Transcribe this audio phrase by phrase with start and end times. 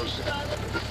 [0.00, 0.89] Deus.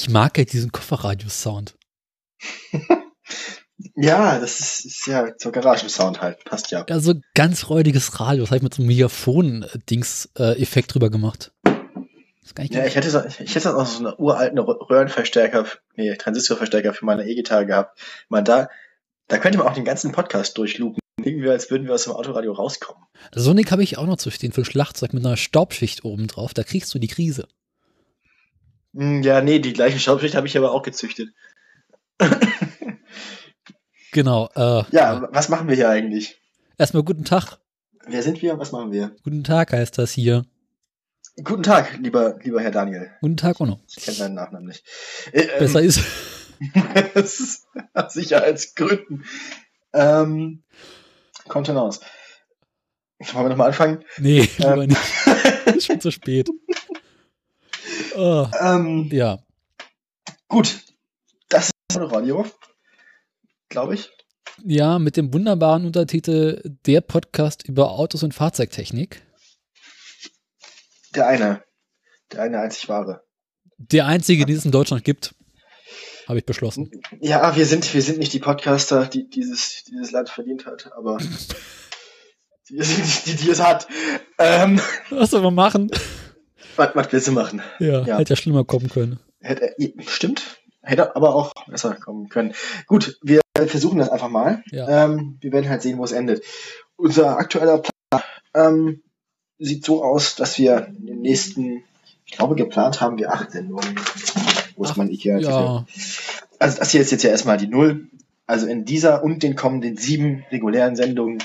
[0.00, 1.76] Ich mag ja diesen Kofferradio-Sound.
[3.96, 6.42] ja, das ist, ist ja so Garagensound halt.
[6.46, 6.86] Passt ja.
[6.88, 8.44] Ja, so ganz räudiges Radio.
[8.44, 11.52] Das habe ich mit so einem Megafon-Dings-Effekt drüber gemacht.
[12.56, 17.28] Ja, ich hätte, so, ich hätte auch so einen uralten Röhrenverstärker, nee, Transistorverstärker für meine
[17.28, 18.00] E-Gitarre gehabt.
[18.30, 18.70] Meine, da,
[19.28, 20.98] da könnte man auch den ganzen Podcast durchlupen.
[21.22, 23.04] Irgendwie, als würden wir aus dem Autoradio rauskommen.
[23.34, 26.54] Sonic habe ich auch noch zu stehen für ein Schlagzeug mit einer Staubschicht oben drauf.
[26.54, 27.46] Da kriegst du die Krise.
[28.94, 31.30] Hm, ja, nee, die gleiche Schaubschicht habe ich aber auch gezüchtet.
[34.12, 34.48] genau.
[34.54, 36.40] Äh, ja, was machen wir hier eigentlich?
[36.78, 37.58] Erstmal guten Tag.
[38.06, 38.58] Wer sind wir?
[38.58, 39.14] Was machen wir?
[39.22, 40.44] Guten Tag heißt das hier.
[41.44, 43.10] Guten Tag, lieber, lieber Herr Daniel.
[43.20, 43.80] Guten Tag, Ono.
[43.88, 44.84] Ich kenne deinen Nachnamen nicht.
[45.32, 45.80] Äh, ähm, Besser
[47.14, 47.66] ist.
[47.94, 49.24] aus Sicherheitsgründen.
[49.92, 50.62] Ähm,
[51.48, 52.00] Kontenance.
[53.18, 54.04] Wollen wir nochmal anfangen?
[54.18, 54.88] Nee, lieber ähm.
[54.88, 55.00] nicht.
[55.76, 56.48] ist schon zu spät.
[58.22, 58.46] Oh.
[58.60, 59.38] Ähm, ja.
[60.46, 60.80] Gut.
[61.48, 62.44] Das ist Radio,
[63.70, 64.10] glaube ich.
[64.62, 69.22] Ja, mit dem wunderbaren Untertitel Der Podcast über Autos und Fahrzeugtechnik.
[71.14, 71.64] Der eine.
[72.30, 73.22] Der eine einzig wahre.
[73.78, 75.34] Der einzige, den es in Deutschland gibt.
[76.28, 76.90] Habe ich beschlossen.
[77.20, 81.16] Ja, wir sind, wir sind nicht die Podcaster, die dieses, dieses Land verdient hat, aber
[82.68, 83.88] die, die, die es hat.
[84.36, 85.90] Ähm, Was soll man machen?
[86.80, 87.60] Was, was willst du machen?
[87.78, 89.20] Ja, ja, hätte ja schlimmer kommen können.
[89.42, 89.74] Hätte,
[90.06, 90.62] stimmt.
[90.80, 92.54] Hätte aber auch besser kommen können.
[92.86, 94.62] Gut, wir versuchen das einfach mal.
[94.70, 95.04] Ja.
[95.04, 96.42] Ähm, wir werden halt sehen, wo es endet.
[96.96, 98.22] Unser aktueller Plan
[98.54, 99.02] ähm,
[99.58, 101.84] sieht so aus, dass wir in den nächsten,
[102.24, 104.00] ich glaube, geplant haben wir acht Sendungen.
[104.74, 105.36] Wo ist mein Ikea?
[105.36, 105.84] Ja.
[106.58, 108.08] Also das hier ist jetzt ja erstmal die Null.
[108.46, 111.42] Also in dieser und den kommenden sieben regulären Sendungen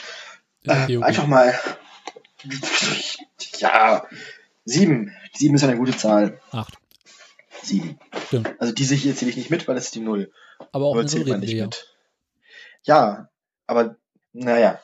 [0.64, 1.54] äh, einfach mal
[3.60, 4.06] ja
[4.64, 5.12] sieben.
[5.36, 6.40] Sieben ist eine gute Zahl.
[6.52, 6.78] Acht.
[7.62, 8.00] Sieben.
[8.28, 8.54] Stimmt.
[8.60, 10.32] Also diese hier zähle ich nicht mit, weil das ist die Null.
[10.72, 11.66] Aber auch zählt man nicht wir.
[11.66, 11.88] mit.
[12.84, 13.30] Ja,
[13.68, 13.98] aber
[14.34, 14.80] naja.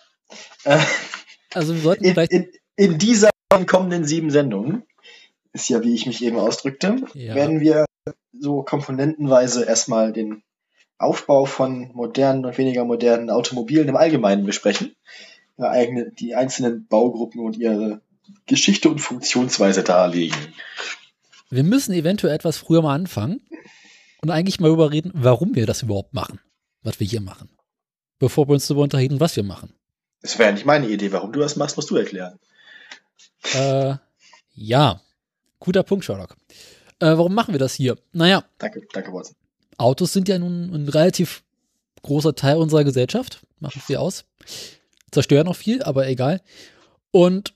[1.54, 2.32] Also wir sollten in, vielleicht.
[2.32, 3.30] In, in dieser
[3.68, 4.84] kommenden sieben Sendungen,
[5.52, 7.36] ist ja wie ich mich eben ausdrückte, ja.
[7.36, 7.86] werden wir
[8.40, 10.44] so komponentenweise erstmal den
[10.98, 14.96] Aufbau von modernen und weniger modernen Automobilen im Allgemeinen besprechen.
[15.58, 18.02] Die einzelnen Baugruppen und ihre
[18.46, 20.38] Geschichte und Funktionsweise darlegen.
[21.50, 23.42] Wir müssen eventuell etwas früher mal anfangen
[24.22, 26.40] und eigentlich mal darüber reden, warum wir das überhaupt machen,
[26.84, 27.50] was wir hier machen.
[28.20, 29.74] Bevor wir uns darüber unterhalten, was wir machen.
[30.22, 31.12] Das wäre nicht meine Idee.
[31.12, 32.40] Warum du das machst, musst du erklären.
[33.54, 33.96] Äh,
[34.54, 35.02] ja.
[35.60, 36.36] Guter Punkt, Sherlock.
[37.00, 37.98] Äh, warum machen wir das hier?
[38.14, 38.46] Naja.
[38.60, 39.36] Danke, danke, Watson.
[39.78, 41.44] Autos sind ja nun ein relativ
[42.04, 43.42] großer Teil unserer Gesellschaft.
[43.60, 44.26] Machen sie aus.
[45.12, 46.42] Zerstören auch viel, aber egal.
[47.10, 47.54] Und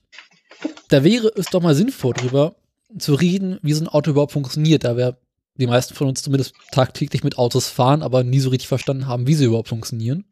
[0.88, 2.56] da wäre es doch mal sinnvoll, drüber
[2.98, 5.18] zu reden, wie so ein Auto überhaupt funktioniert, da wir
[5.56, 9.26] die meisten von uns zumindest tagtäglich mit Autos fahren, aber nie so richtig verstanden haben,
[9.26, 10.24] wie sie überhaupt funktionieren.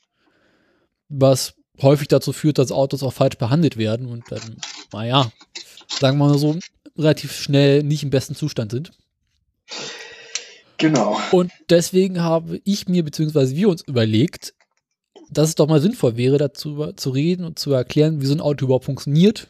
[1.08, 4.58] Was häufig dazu führt, dass Autos auch falsch behandelt werden und dann,
[4.92, 5.30] naja,
[5.88, 6.58] sagen wir mal so,
[6.96, 8.92] relativ schnell nicht im besten Zustand sind.
[10.78, 11.18] Genau.
[11.32, 14.54] Und deswegen habe ich mir, beziehungsweise wir uns überlegt,
[15.30, 18.40] dass es doch mal sinnvoll wäre, dazu zu reden und zu erklären, wie so ein
[18.40, 19.48] Auto überhaupt funktioniert,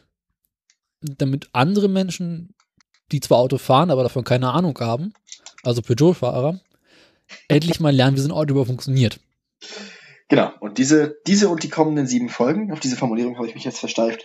[1.05, 2.53] damit andere Menschen,
[3.11, 5.13] die zwar Auto fahren, aber davon keine Ahnung haben,
[5.63, 6.59] also Peugeot-Fahrer,
[7.47, 9.19] endlich mal lernen, wie so ein Auto überhaupt funktioniert.
[10.27, 13.63] Genau, und diese, diese und die kommenden sieben Folgen, auf diese Formulierung habe ich mich
[13.63, 14.23] jetzt versteift,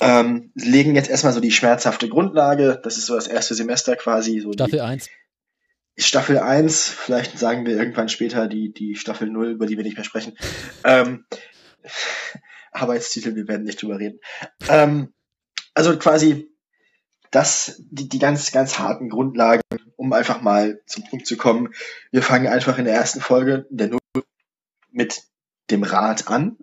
[0.00, 2.80] ähm, legen jetzt erstmal so die schmerzhafte Grundlage.
[2.82, 4.40] Das ist so das erste Semester quasi.
[4.40, 5.08] So Staffel 1.
[5.98, 9.96] Staffel 1, vielleicht sagen wir irgendwann später die, die Staffel 0, über die wir nicht
[9.96, 10.36] mehr sprechen.
[10.84, 11.24] Ähm,
[12.72, 14.18] Arbeitstitel, wir werden nicht drüber reden.
[14.68, 15.14] Ähm,
[15.76, 16.48] also quasi
[17.30, 19.62] das, die, die ganz, ganz harten Grundlagen,
[19.96, 21.74] um einfach mal zum Punkt zu kommen.
[22.10, 24.00] Wir fangen einfach in der ersten Folge, der Null,
[24.90, 25.22] mit
[25.70, 26.56] dem Rad an.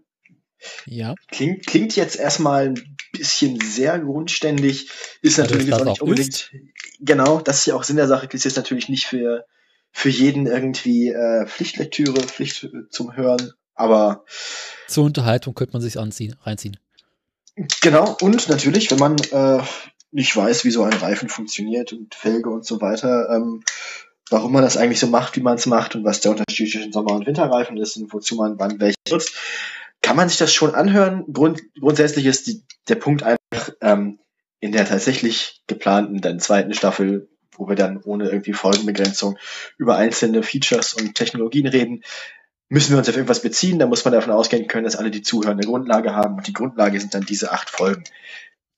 [0.85, 1.13] Ja.
[1.27, 4.89] Klingt, klingt jetzt erstmal ein bisschen sehr grundständig,
[5.21, 6.51] ist natürlich jetzt auch nicht unbedingt, ist.
[6.99, 9.45] genau, das ist ja auch Sinn der Sache, ist jetzt natürlich nicht für,
[9.91, 14.23] für jeden irgendwie äh, Pflichtlektüre, Pflicht zum Hören, aber
[14.87, 16.77] zur Unterhaltung könnte man sich anziehen, reinziehen.
[17.81, 19.61] Genau, und natürlich, wenn man äh,
[20.11, 23.63] nicht weiß, wie so ein Reifen funktioniert und Felge und so weiter, ähm,
[24.29, 26.91] warum man das eigentlich so macht, wie man es macht und was der Unterschied zwischen
[26.93, 29.35] Sommer- und Winterreifen ist und wozu man wann welche nutzt,
[30.01, 31.25] kann man sich das schon anhören.
[31.31, 34.19] Grund, grundsätzlich ist die, der Punkt einfach ähm,
[34.59, 39.37] in der tatsächlich geplanten dann zweiten Staffel, wo wir dann ohne irgendwie Folgenbegrenzung
[39.77, 42.03] über einzelne Features und Technologien reden,
[42.73, 43.77] müssen wir uns auf irgendwas beziehen.
[43.77, 46.37] Da muss man davon ausgehen können, dass alle, die zuhören, eine Grundlage haben.
[46.37, 48.03] Und die Grundlage sind dann diese acht Folgen.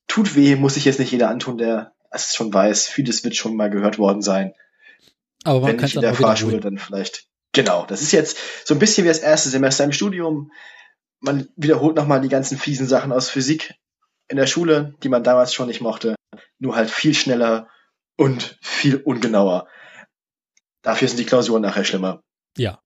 [0.07, 2.89] Tut weh, muss sich jetzt nicht jeder antun, der es schon weiß.
[2.89, 4.53] Vieles wird schon mal gehört worden sein.
[5.45, 7.27] Aber man Wenn kann nicht in der Fahrschule, dann vielleicht.
[7.53, 10.51] Genau, das ist jetzt so ein bisschen wie das erste Semester im Studium.
[11.21, 13.75] Man wiederholt nochmal die ganzen fiesen Sachen aus Physik
[14.27, 16.15] in der Schule, die man damals schon nicht mochte.
[16.59, 17.69] Nur halt viel schneller
[18.18, 19.69] und viel ungenauer.
[20.81, 22.19] Dafür sind die Klausuren nachher schlimmer.
[22.57, 22.81] Ja.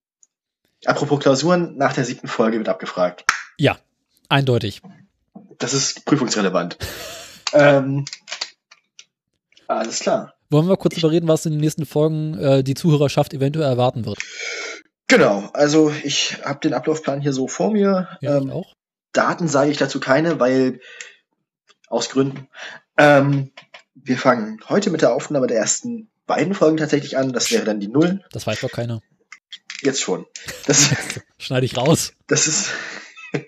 [0.84, 3.24] Apropos Klausuren, nach der siebten Folge wird abgefragt.
[3.58, 3.78] Ja,
[4.28, 4.80] eindeutig.
[5.58, 6.78] Das ist prüfungsrelevant.
[7.52, 8.06] ähm,
[9.68, 10.34] alles klar.
[10.48, 14.18] Wollen wir kurz überreden, was in den nächsten Folgen äh, die Zuhörerschaft eventuell erwarten wird?
[15.06, 18.08] Genau, also ich habe den Ablaufplan hier so vor mir.
[18.20, 18.74] Ja, ähm, auch.
[19.12, 20.80] Daten sage ich dazu keine, weil
[21.88, 22.48] aus Gründen.
[22.96, 23.50] Ähm,
[23.94, 27.32] wir fangen heute mit der Aufnahme der ersten beiden Folgen tatsächlich an.
[27.32, 28.22] Das wäre dann die Null.
[28.32, 29.02] Das weiß doch keiner.
[29.82, 30.26] Jetzt schon.
[30.66, 30.90] Das,
[31.38, 32.12] Schneide ich raus.
[32.26, 32.70] das ist.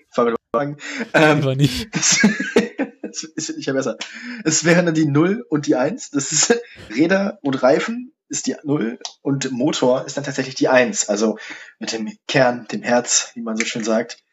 [1.13, 1.93] Ähm, Lieber nicht.
[1.95, 2.19] das,
[3.01, 3.97] das ist nicht ja besser.
[4.45, 6.11] Es wären dann die Null und die Eins.
[6.11, 6.55] Das ist
[6.95, 11.09] Räder und Reifen ist die Null und Motor ist dann tatsächlich die Eins.
[11.09, 11.39] Also
[11.79, 14.23] mit dem Kern, dem Herz, wie man so schön sagt.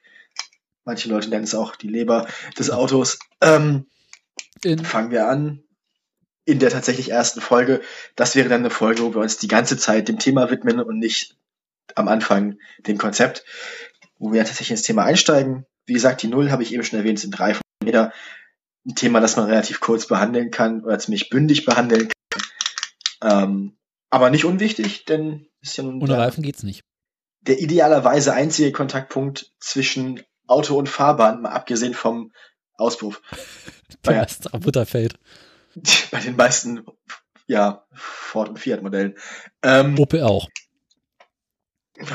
[0.85, 3.19] Manche Leute nennen es auch die Leber des Autos.
[3.41, 3.87] Ähm,
[4.63, 5.63] In, fangen wir an
[6.45, 7.81] in der tatsächlich ersten Folge.
[8.17, 10.99] Das wäre dann eine Folge, wo wir uns die ganze Zeit dem Thema widmen und
[10.99, 11.37] nicht
[11.97, 13.45] am Anfang dem Konzept,
[14.19, 15.65] wo wir tatsächlich ins Thema einsteigen.
[15.87, 18.13] Wie gesagt, die Null habe ich eben schon erwähnt, sind drei von jeder.
[18.87, 22.09] Ein Thema, das man relativ kurz behandeln kann oder ziemlich bündig behandeln
[23.21, 23.43] kann.
[23.45, 23.77] Ähm,
[24.11, 26.83] aber nicht unwichtig, denn ist ja nun ohne Reifen geht's nicht.
[27.43, 32.33] der idealerweise einzige Kontaktpunkt zwischen Auto und Fahrbahn, mal abgesehen vom
[32.75, 33.21] Auspuff.
[34.07, 34.21] Der Ja.
[34.21, 35.19] erste Butterfeld.
[36.11, 36.85] bei den meisten
[37.47, 39.17] ja, Ford und Fiat Modellen.
[39.63, 40.49] Ähm, Opel auch.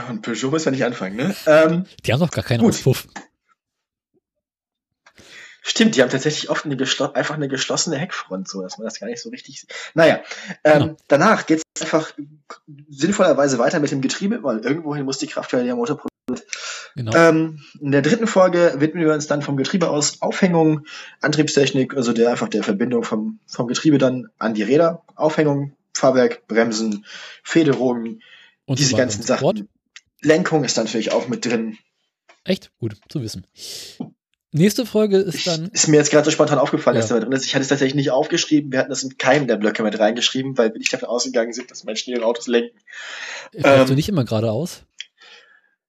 [0.09, 1.35] Und Peugeot müssen wir nicht anfangen, ne?
[1.45, 2.73] Ähm, Die haben doch gar keinen Gut.
[2.73, 3.07] Auspuff.
[5.61, 6.75] stimmt, die haben tatsächlich oft eine
[7.15, 9.73] einfach eine geschlossene Heckfront, so dass man das gar nicht so richtig sieht.
[9.93, 10.21] Naja,
[10.63, 10.97] ähm, Genau.
[11.07, 12.11] danach geht's einfach
[12.89, 16.01] sinnvollerweise weiter mit dem Getriebe, weil irgendwohin muss die Kraft ja der Motor
[16.95, 17.13] Genau.
[17.13, 20.85] Ähm, in der dritten Folge widmen wir uns dann vom Getriebe aus Aufhängung,
[21.21, 26.47] Antriebstechnik, also der einfach der Verbindung vom, vom Getriebe dann an die Räder, Aufhängung, Fahrwerk,
[26.47, 27.05] Bremsen,
[27.43, 28.19] Federung,
[28.65, 29.63] und diese ganzen so fort.
[30.21, 31.77] Lenkung ist natürlich auch mit drin.
[32.43, 32.71] Echt?
[32.79, 33.45] Gut zu wissen.
[34.51, 37.01] Nächste Folge ist Ich, dann, ist mir jetzt gerade so spontan aufgefallen, Ja.
[37.01, 37.45] dass da drin ist.
[37.45, 38.71] Ich hatte es tatsächlich nicht aufgeschrieben.
[38.71, 41.69] Wir hatten das in keinem der Blöcke mit reingeschrieben, weil wir nicht davon ausgegangen sind,
[41.71, 42.77] dass Menschen ihre Autos lenken.
[43.51, 44.83] fährst du ähm, nicht immer geradeaus?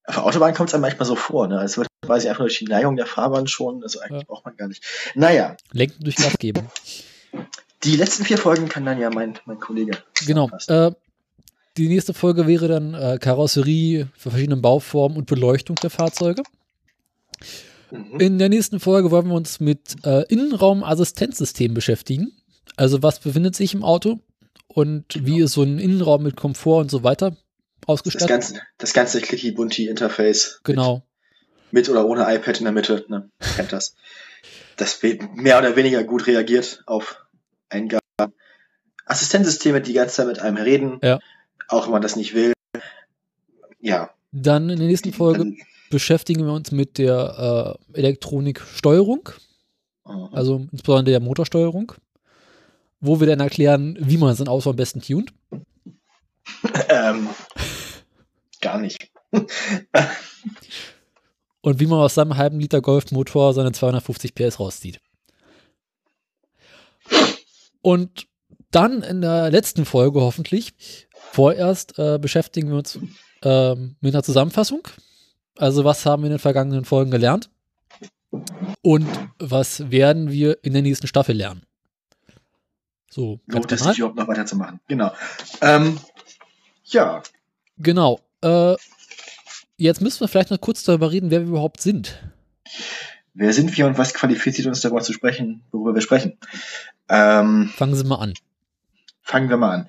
[0.04, 1.58] Auf der Autobahn kommt es einem manchmal so vor, ne?
[1.58, 4.26] Als würde quasi einfach durch die Neigung der Fahrbahn schon, also eigentlich Ja.
[4.26, 4.84] braucht man gar nicht.
[5.14, 6.68] Naja, Lenken durch Gas geben.
[7.84, 9.98] die letzten vier Folgen kann dann ja mein, mein Kollege.
[10.26, 10.50] Genau.
[10.68, 10.92] Äh,
[11.76, 16.42] die nächste Folge wäre dann äh, Karosserie für verschiedene Bauformen und Beleuchtung der Fahrzeuge.
[17.90, 18.20] Mhm.
[18.20, 22.32] In der nächsten Folge wollen wir uns mit äh, Innenraumassistenzsystemen beschäftigen.
[22.76, 24.18] Also was befindet sich im Auto
[24.68, 27.38] und wie ist so ein Innenraum mit Komfort und so weiter Das
[27.88, 28.28] ausgestattet.
[28.28, 30.60] ganze, das ganze Clicky-Bunty-Interface.
[30.64, 31.06] Genau.
[31.70, 33.30] Mit, mit oder ohne iPad in der Mitte, ne?
[33.56, 33.94] Kennt das.
[34.76, 37.24] Das wird mehr oder weniger gut reagiert auf
[37.70, 38.00] Eingaben.
[39.06, 40.98] Assistenzsysteme, die die ganze Zeit mit einem reden.
[41.02, 41.20] Ja.
[41.68, 42.52] Auch wenn man das nicht will.
[43.80, 44.10] Ja.
[44.32, 45.56] Dann in der nächsten Folge Dann,
[45.90, 49.30] beschäftigen wir uns mit der äh, Elektroniksteuerung,
[50.06, 50.28] Mhm.
[50.32, 51.92] also insbesondere der Motorsteuerung,
[53.00, 55.32] wo wir dann erklären, wie man sein Auto am besten tunt.
[56.88, 57.28] ähm,
[58.60, 59.10] gar nicht.
[61.60, 65.00] und wie man aus seinem halben Liter Golfmotor seine 250 PS rauszieht.
[67.82, 68.26] Und
[68.76, 70.74] dann in der letzten Folge hoffentlich,
[71.32, 72.98] vorerst äh, beschäftigen wir uns
[73.42, 74.86] ähm, mit einer Zusammenfassung.
[75.56, 77.48] Also was haben wir in den vergangenen Folgen gelernt?
[78.82, 81.62] Und was werden wir in der nächsten Staffel lernen?
[83.10, 84.78] So, Lohnt es sich überhaupt noch weiterzumachen?
[84.88, 85.10] Genau.
[85.62, 85.98] Ähm,
[86.84, 87.22] ja.
[87.78, 88.20] Genau.
[88.42, 88.74] Äh,
[89.78, 92.22] jetzt müssen wir vielleicht noch kurz darüber reden, wer wir überhaupt sind.
[93.32, 96.36] Wer sind wir und was qualifiziert uns darüber zu sprechen, worüber wir sprechen?
[97.08, 98.34] Ähm, Fangen Sie mal an.
[99.26, 99.88] Fangen wir mal an.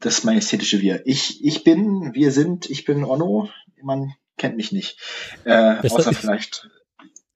[0.00, 1.02] Das majestätische Wir.
[1.06, 3.48] Ich, ich bin, wir sind, ich bin Onno.
[3.80, 4.98] Man kennt mich nicht.
[5.44, 6.68] Äh, außer ist- vielleicht,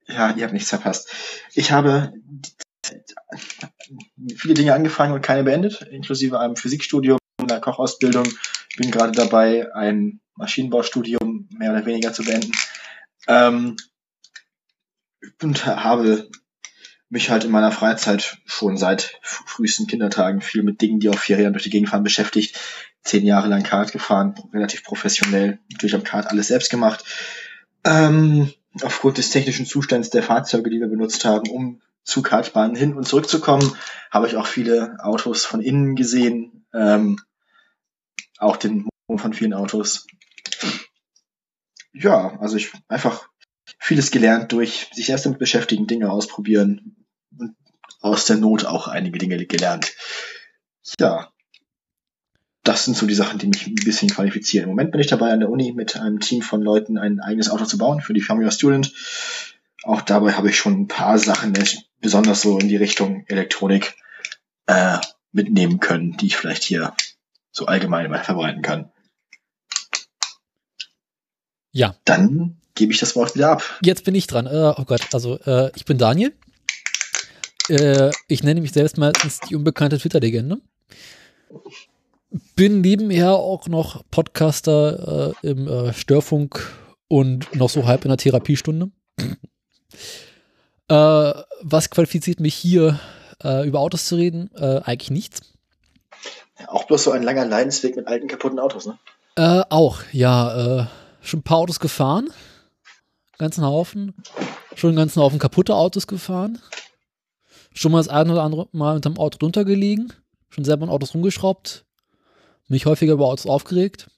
[0.07, 1.09] ja, ihr habt nichts verpasst.
[1.53, 2.13] Ich habe
[4.35, 8.27] viele Dinge angefangen und keine beendet, inklusive einem Physikstudium, in der Kochausbildung,
[8.75, 12.51] bin gerade dabei, ein Maschinenbaustudium mehr oder weniger zu beenden.
[13.27, 13.77] Ähm,
[15.41, 16.29] und habe
[17.09, 21.37] mich halt in meiner Freizeit schon seit frühesten Kindertagen viel mit Dingen, die auf vier
[21.37, 22.59] Rädern durch die Gegend fahren, beschäftigt.
[23.03, 27.05] Zehn Jahre lang Kart gefahren, relativ professionell, natürlich am Kart alles selbst gemacht.
[27.85, 32.93] Ähm, aufgrund des technischen Zustands der Fahrzeuge, die wir benutzt haben, um zu Kartbahnen hin
[32.93, 33.75] und zurück zu kommen,
[34.11, 37.19] habe ich auch viele Autos von innen gesehen, ähm,
[38.37, 40.07] auch den Motor von vielen Autos.
[41.93, 43.29] Ja, also ich einfach
[43.79, 46.95] vieles gelernt durch sich erst damit beschäftigen, Dinge ausprobieren
[47.37, 47.55] und
[47.99, 49.93] aus der Not auch einige Dinge gelernt.
[50.99, 51.31] Ja,
[52.63, 54.63] das sind so die Sachen, die mich ein bisschen qualifizieren.
[54.65, 57.49] Im Moment bin ich dabei an der Uni mit einem Team von Leuten ein eigenes
[57.49, 58.93] Auto zu bauen für die Family Student.
[59.83, 61.53] Auch dabei habe ich schon ein paar Sachen,
[62.01, 63.95] besonders so in die Richtung Elektronik,
[64.65, 64.97] äh,
[65.31, 66.93] mitnehmen können, die ich vielleicht hier
[67.51, 68.91] so allgemein mal verbreiten kann.
[71.71, 71.95] Ja.
[72.05, 73.63] Dann gebe ich das Wort wieder ab.
[73.81, 74.45] Jetzt bin ich dran.
[74.45, 76.33] Äh, oh Gott, also äh, ich bin Daniel.
[77.67, 80.59] Äh, ich nenne mich selbst meistens die unbekannte Twitter-Legende.
[82.55, 86.69] Bin nebenher auch noch Podcaster im Störfunk
[87.07, 88.91] und noch so halb in der Therapiestunde.
[90.89, 92.99] Was qualifiziert mich hier,
[93.41, 94.53] über Autos zu reden?
[94.55, 95.41] eigentlich nichts.
[96.67, 98.97] Auch bloß so ein langer Leidensweg mit alten, kaputten Autos, ne?
[99.69, 100.89] auch, ja.
[101.21, 102.29] schon ein paar Autos gefahren
[103.37, 104.13] ganzen Haufen.
[104.75, 106.59] Schon einen ganzen Haufen kaputte Autos gefahren.
[107.73, 110.13] Schon mal das eine oder andere Mal unterm Auto drunter gelegen.
[110.49, 111.85] Schon selber an Autos rumgeschraubt.
[112.67, 114.09] Mich häufiger über Autos aufgeregt.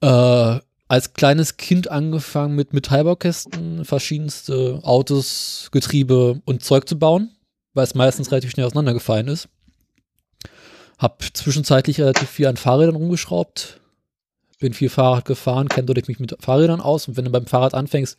[0.00, 7.30] Äh, als kleines Kind angefangen mit Metallbaukästen, verschiedenste Autos, Getriebe und Zeug zu bauen,
[7.72, 9.48] weil es meistens relativ schnell auseinandergefallen ist.
[10.98, 13.80] Hab zwischenzeitlich relativ viel an Fahrrädern rumgeschraubt,
[14.62, 17.74] bin viel Fahrrad gefahren, kenne dadurch mich mit Fahrrädern aus und wenn du beim Fahrrad
[17.74, 18.16] anfängst,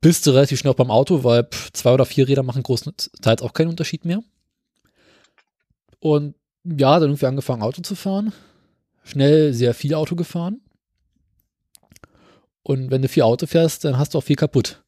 [0.00, 3.42] bist du relativ schnell auch beim Auto, weil pff, zwei oder vier Räder machen großteils
[3.42, 4.22] auch keinen Unterschied mehr.
[6.00, 8.32] Und ja, dann irgendwie angefangen Auto zu fahren.
[9.04, 10.60] Schnell sehr viel Auto gefahren.
[12.62, 14.82] Und wenn du viel Auto fährst, dann hast du auch viel kaputt.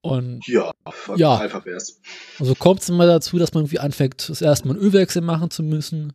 [0.00, 0.72] Und ja,
[1.16, 1.36] ja.
[1.36, 2.00] einfach wär's.
[2.40, 5.50] Also kommt es immer dazu, dass man irgendwie anfängt, das erste Mal einen Ölwechsel machen
[5.50, 6.12] zu müssen.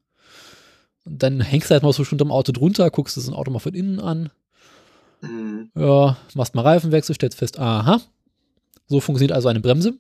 [1.08, 3.60] Und dann hängst du halt mal so schon am Auto drunter, guckst das Auto mal
[3.60, 4.30] von innen an.
[5.22, 5.72] Mhm.
[5.74, 8.02] Ja, machst mal Reifenwechsel, stellst fest, aha,
[8.88, 9.94] so funktioniert also eine Bremse.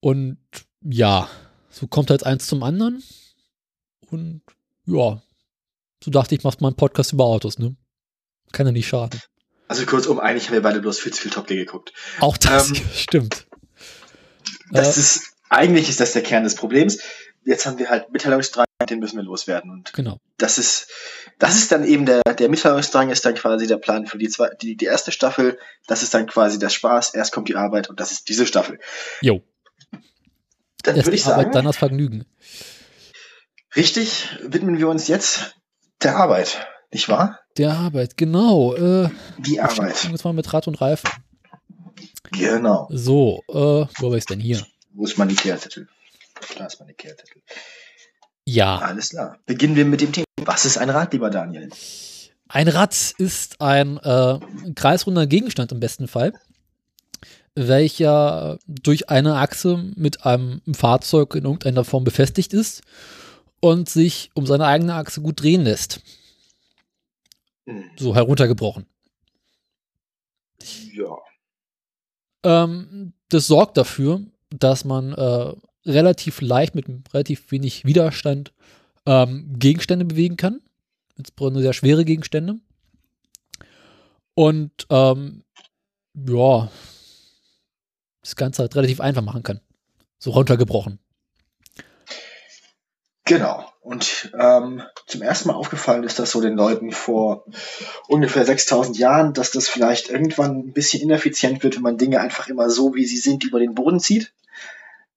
[0.00, 0.38] Und
[0.80, 1.28] ja,
[1.68, 3.02] so kommt halt eins zum anderen.
[4.10, 4.40] Und
[4.86, 5.20] ja,
[6.02, 7.76] so dachte ich, machst mal einen Podcast über Autos, ne?
[8.50, 9.20] Kann ja nicht schaden.
[9.68, 11.92] Also kurzum, eigentlich haben wir beide bloß viel zu viel Top Gear geguckt.
[12.20, 13.46] Auch das ähm, stimmt.
[14.70, 16.98] Das äh, ist, eigentlich ist das der Kern des Problems.
[17.44, 19.70] Jetzt haben wir halt Mitteilungsdrang den müssen wir loswerden.
[19.70, 20.18] Und genau.
[20.38, 20.88] das ist,
[21.38, 24.50] das ist dann eben der, der Mitteilungsdrang ist dann quasi der Plan für die, zwei,
[24.60, 25.58] die, die erste Staffel.
[25.86, 27.14] Das ist dann quasi der Spaß.
[27.14, 28.78] Erst kommt die Arbeit und das ist diese Staffel.
[29.20, 29.42] Jo.
[30.82, 31.52] Dann würde ich sagen.
[31.52, 32.24] dann das Vergnügen.
[33.74, 35.54] Richtig, widmen wir uns jetzt
[36.02, 37.40] der Arbeit, nicht wahr?
[37.56, 38.74] Der Arbeit, genau.
[38.74, 39.08] Äh,
[39.38, 40.04] die Arbeit.
[40.04, 41.08] Jetzt mal mit Rad und Reifen.
[42.32, 42.88] Genau.
[42.90, 44.64] So, äh, wo war ich denn hier?
[44.92, 45.88] Wo ist mein Ikea-Zettel?
[46.56, 47.42] Da ist mein Ikea-Zettel.
[48.46, 48.78] Ja.
[48.78, 49.38] Alles klar.
[49.46, 50.26] Beginnen wir mit dem Thema.
[50.44, 51.70] Was ist ein Rad, lieber Daniel?
[52.48, 54.38] Ein Rad ist ein äh,
[54.74, 56.32] kreisrunder Gegenstand im besten Fall,
[57.54, 62.82] welcher durch eine Achse mit einem Fahrzeug in irgendeiner Form befestigt ist
[63.60, 66.00] und sich um seine eigene Achse gut drehen lässt.
[67.66, 67.84] Hm.
[67.96, 68.86] So heruntergebrochen.
[70.92, 71.16] Ja.
[72.44, 74.20] Ähm, das sorgt dafür,
[74.50, 75.54] dass man äh,
[75.86, 78.52] relativ leicht mit relativ wenig Widerstand
[79.06, 80.60] ähm, Gegenstände bewegen kann.
[81.16, 82.56] Insbesondere sehr schwere Gegenstände.
[84.34, 85.42] Und ähm,
[86.14, 86.70] ja,
[88.22, 89.60] das Ganze halt relativ einfach machen kann.
[90.18, 90.98] So runtergebrochen.
[93.24, 93.64] Genau.
[93.80, 97.44] Und ähm, zum ersten Mal aufgefallen ist das so den Leuten vor
[98.06, 102.48] ungefähr 6000 Jahren, dass das vielleicht irgendwann ein bisschen ineffizient wird, wenn man Dinge einfach
[102.48, 104.32] immer so, wie sie sind, über den Boden zieht.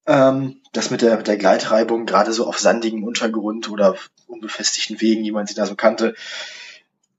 [0.08, 3.96] Ähm, das mit der, mit der Gleitreibung, gerade so auf sandigem Untergrund oder
[4.28, 6.16] unbefestigten Wegen, wie man sie da so kannte,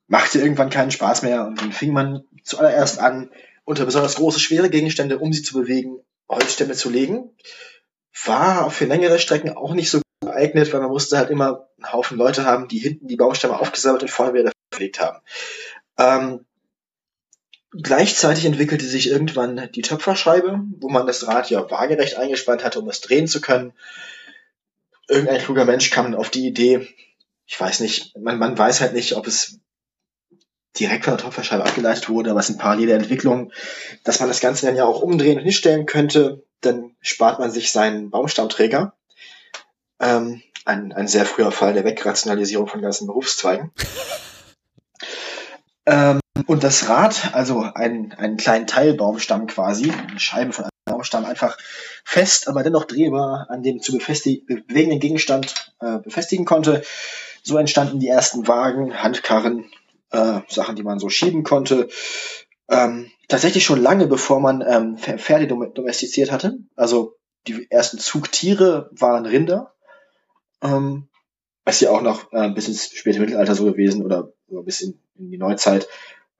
[0.08, 3.30] machte irgendwann keinen Spaß mehr und dann fing man zuallererst an,
[3.64, 7.30] unter besonders große, schwere Gegenstände, um sie zu bewegen, Holzstämme zu legen.
[8.24, 12.16] War für längere Strecken auch nicht so geeignet, weil man musste halt immer einen Haufen
[12.16, 15.18] Leute haben, die hinten die Baumstämme aufgesammelt und vorne wieder verlegt haben.
[15.98, 16.46] Ähm,
[17.72, 22.88] Gleichzeitig entwickelte sich irgendwann die Töpferscheibe, wo man das Rad ja waagerecht eingespannt hatte, um
[22.88, 23.72] es drehen zu können.
[25.08, 26.88] irgendein kluger Mensch kam auf die Idee,
[27.46, 29.60] ich weiß nicht, man, man weiß halt nicht, ob es
[30.78, 33.52] direkt von der Topferscheibe abgeleitet wurde, aber es sind parallele Entwicklungen,
[34.04, 37.72] dass man das Ganze dann ja auch umdrehen und hinstellen könnte, dann spart man sich
[37.72, 38.94] seinen Baumstammträger.
[40.00, 43.72] Ähm, ein, ein sehr früher Fall der Wegrationalisierung von ganzen Berufszweigen.
[45.86, 51.24] ähm, und das Rad, also ein, einen kleinen Teilbaumstamm quasi, eine Scheibe von einem Baumstamm
[51.24, 51.56] einfach
[52.04, 56.82] fest, aber dennoch drehbar an dem zu bewegenden Gegenstand äh, befestigen konnte.
[57.42, 59.70] So entstanden die ersten Wagen, Handkarren,
[60.10, 61.88] äh, Sachen, die man so schieben konnte.
[62.68, 66.58] Ähm, tatsächlich schon lange bevor man ähm, Pferde domestiziert hatte.
[66.74, 67.16] Also
[67.46, 69.74] die ersten Zugtiere waren Rinder.
[70.62, 71.08] Ähm,
[71.66, 74.98] ist ja auch noch äh, bis ins späte Mittelalter so gewesen oder so bis in,
[75.16, 75.88] in die Neuzeit,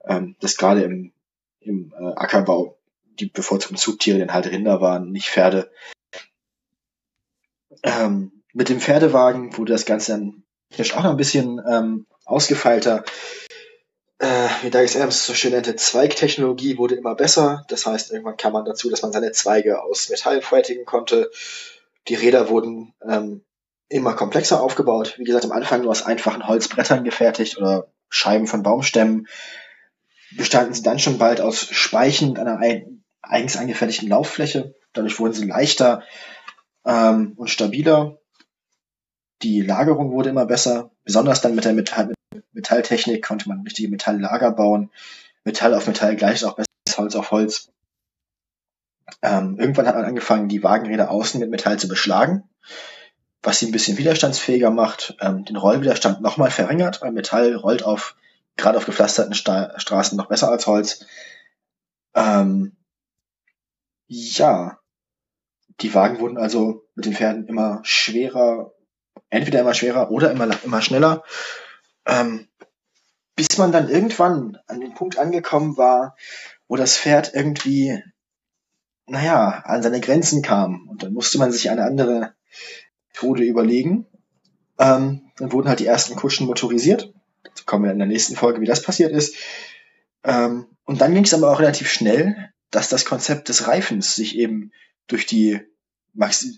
[0.07, 1.13] ähm, dass gerade im,
[1.59, 2.77] im äh, Ackerbau
[3.19, 5.71] die bevorzugten Zugtiere dann halt Rinder waren, nicht Pferde.
[7.83, 10.43] Ähm, mit dem Pferdewagen wurde das Ganze dann
[10.95, 13.03] auch noch ein bisschen ähm, ausgefeilter
[14.19, 17.63] äh, wie Douglas Adams so schön nannte, Zweigtechnologie wurde immer besser.
[17.67, 21.29] Das heißt, irgendwann kam man dazu, dass man seine Zweige aus Metall fertigen konnte.
[22.07, 23.43] Die Räder wurden ähm,
[23.89, 25.15] immer komplexer aufgebaut.
[25.17, 29.27] Wie gesagt, am Anfang nur aus einfachen Holzbrettern gefertigt oder Scheiben von Baumstämmen.
[30.35, 32.59] Bestanden sie dann schon bald aus Speichen mit einer
[33.21, 34.75] eigens angefertigten Lauffläche.
[34.93, 36.03] Dadurch wurden sie leichter
[36.85, 38.19] ähm, und stabiler.
[39.43, 42.13] Die Lagerung wurde immer besser, besonders dann mit der Metall
[42.53, 44.89] Metalltechnik konnte man richtige Metalllager bauen.
[45.43, 47.71] Metall auf Metall gleich auch besser als Holz auf Holz.
[49.21, 52.43] Ähm, irgendwann hat man angefangen, die Wagenräder außen mit Metall zu beschlagen,
[53.41, 58.15] was sie ein bisschen widerstandsfähiger macht, ähm, den Rollwiderstand nochmal verringert, weil Metall rollt auf,
[58.57, 61.05] gerade auf gepflasterten Sta Straßen noch besser als Holz.
[62.15, 62.75] Ähm,
[64.07, 64.79] ja,
[65.81, 68.73] die Wagen wurden also mit den Pferden immer schwerer,
[69.29, 71.23] entweder immer schwerer oder immer, immer schneller.
[72.05, 72.47] Ähm,
[73.35, 76.15] bis man dann irgendwann an den Punkt angekommen war,
[76.67, 78.01] wo das Pferd irgendwie,
[79.05, 80.87] naja, an seine Grenzen kam.
[80.89, 82.33] Und dann musste man sich eine andere
[83.09, 84.07] Methode überlegen.
[84.79, 87.13] Ähm, dann wurden halt die ersten Kuschen motorisiert.
[87.65, 89.35] Kommen wir in der nächsten Folge, wie das passiert ist.
[90.23, 94.37] Ähm, und dann ging es aber auch relativ schnell, dass das Konzept des Reifens sich
[94.37, 94.71] eben
[95.07, 95.61] durch die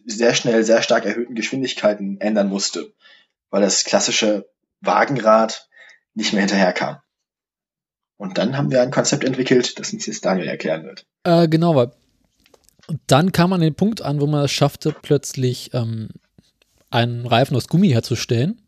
[0.06, 2.94] sehr schnell, sehr stark erhöhten Geschwindigkeiten ändern musste.
[3.50, 4.50] Weil das klassische
[4.82, 5.68] Wagenrad
[6.14, 7.00] nicht mehr hinterherkam.
[8.18, 11.06] Und dann haben wir ein Konzept entwickelt, das uns jetzt Daniel erklären wird.
[11.24, 11.92] Äh, genau, weil
[13.08, 16.10] dann kam man an den Punkt an, wo man es schaffte, plötzlich ähm,
[16.90, 18.62] einen Reifen aus Gummi herzustellen,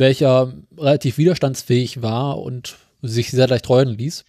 [0.00, 4.24] welcher relativ widerstandsfähig war und sich sehr leicht rollen ließ.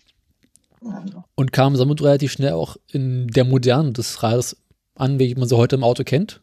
[1.36, 4.58] Und kam somit relativ schnell auch in der Moderne des Rades
[4.96, 6.42] an, wie man sie heute im Auto kennt.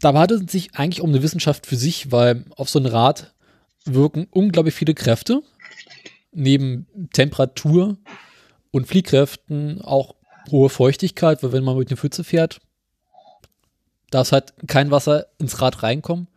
[0.00, 3.32] Dabei hatte es sich eigentlich um eine Wissenschaft für sich, weil auf so ein Rad
[3.84, 5.42] wirken unglaublich viele Kräfte.
[6.32, 7.96] Neben Temperatur
[8.70, 10.14] und Fliehkräften auch
[10.50, 12.60] hohe Feuchtigkeit, weil wenn man mit einer Pfütze fährt,
[14.10, 16.28] darf halt kein Wasser ins Rad reinkommen.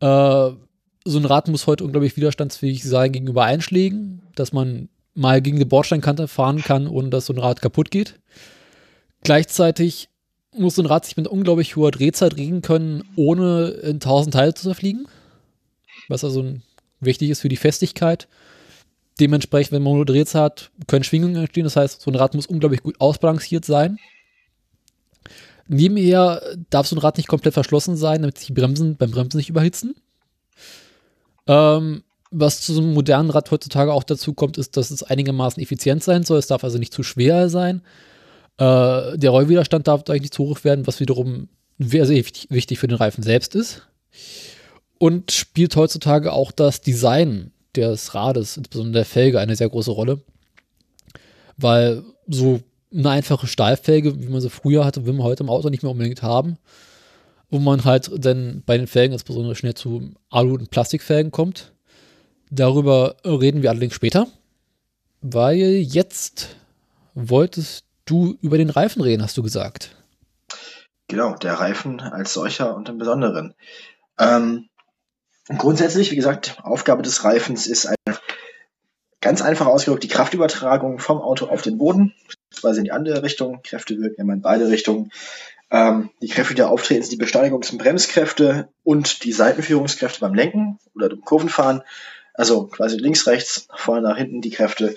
[0.00, 0.50] Äh,
[1.04, 5.64] so ein Rad muss heute unglaublich widerstandsfähig sein gegenüber Einschlägen, dass man mal gegen die
[5.64, 8.18] Bordsteinkante fahren kann, ohne dass so ein Rad kaputt geht.
[9.22, 10.08] Gleichzeitig
[10.56, 14.54] muss so ein Rad sich mit unglaublich hoher Drehzeit drehen können, ohne in tausend Teile
[14.54, 15.06] zu zerfliegen.
[16.08, 16.54] Was also
[17.00, 18.28] wichtig ist für die Festigkeit.
[19.20, 21.64] Dementsprechend, wenn man nur Drehs hat, können Schwingungen entstehen.
[21.64, 23.98] Das heißt, so ein Rad muss unglaublich gut ausbalanciert sein.
[25.68, 29.36] Nebenher darf so ein Rad nicht komplett verschlossen sein, damit sich die Bremsen beim Bremsen
[29.36, 29.94] nicht überhitzen.
[31.46, 35.62] Ähm, was zu so einem modernen Rad heutzutage auch dazu kommt, ist, dass es einigermaßen
[35.62, 36.38] effizient sein soll.
[36.38, 37.82] Es darf also nicht zu schwer sein.
[38.58, 41.48] Äh, der Rollwiderstand darf eigentlich nicht zu hoch werden, was wiederum
[41.78, 43.82] sehr, sehr wichtig für den Reifen selbst ist
[44.98, 50.20] und spielt heutzutage auch das Design des Rades, insbesondere der Felge, eine sehr große Rolle.
[51.56, 52.60] Weil so
[52.92, 55.92] eine einfache Stahlfelge, wie man sie früher hatte, will man heute im Auto nicht mehr
[55.92, 56.58] unbedingt haben.
[57.50, 61.72] Wo man halt dann bei den Felgen insbesondere schnell zu Alu- und Plastikfelgen kommt.
[62.50, 64.26] Darüber reden wir allerdings später.
[65.20, 66.56] Weil jetzt
[67.14, 69.94] wolltest du über den Reifen reden, hast du gesagt.
[71.08, 73.54] Genau, der Reifen als solcher und im Besonderen.
[74.18, 74.70] Ähm,
[75.58, 78.22] Grundsätzlich, wie gesagt, Aufgabe des Reifens ist einfach
[79.20, 82.14] ganz einfach ausgedrückt die Kraftübertragung vom Auto auf den Boden,
[82.50, 83.60] beziehungsweise in die andere Richtung.
[83.62, 85.10] Kräfte wirken immer in beide Richtungen.
[85.70, 90.34] Ähm, die Kräfte, die da auftreten, sind die Beschleunigungs- und Bremskräfte und die Seitenführungskräfte beim
[90.34, 91.82] Lenken oder beim Kurvenfahren.
[92.34, 94.96] Also quasi links, rechts, vorne, nach hinten die Kräfte.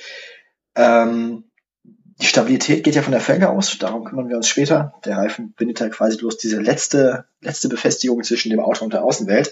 [0.76, 1.44] Ähm,
[1.84, 4.94] die Stabilität geht ja von der Felge aus, darum kümmern wir uns später.
[5.06, 9.04] Der Reifen bindet ja quasi bloß diese letzte, letzte Befestigung zwischen dem Auto und der
[9.04, 9.52] Außenwelt.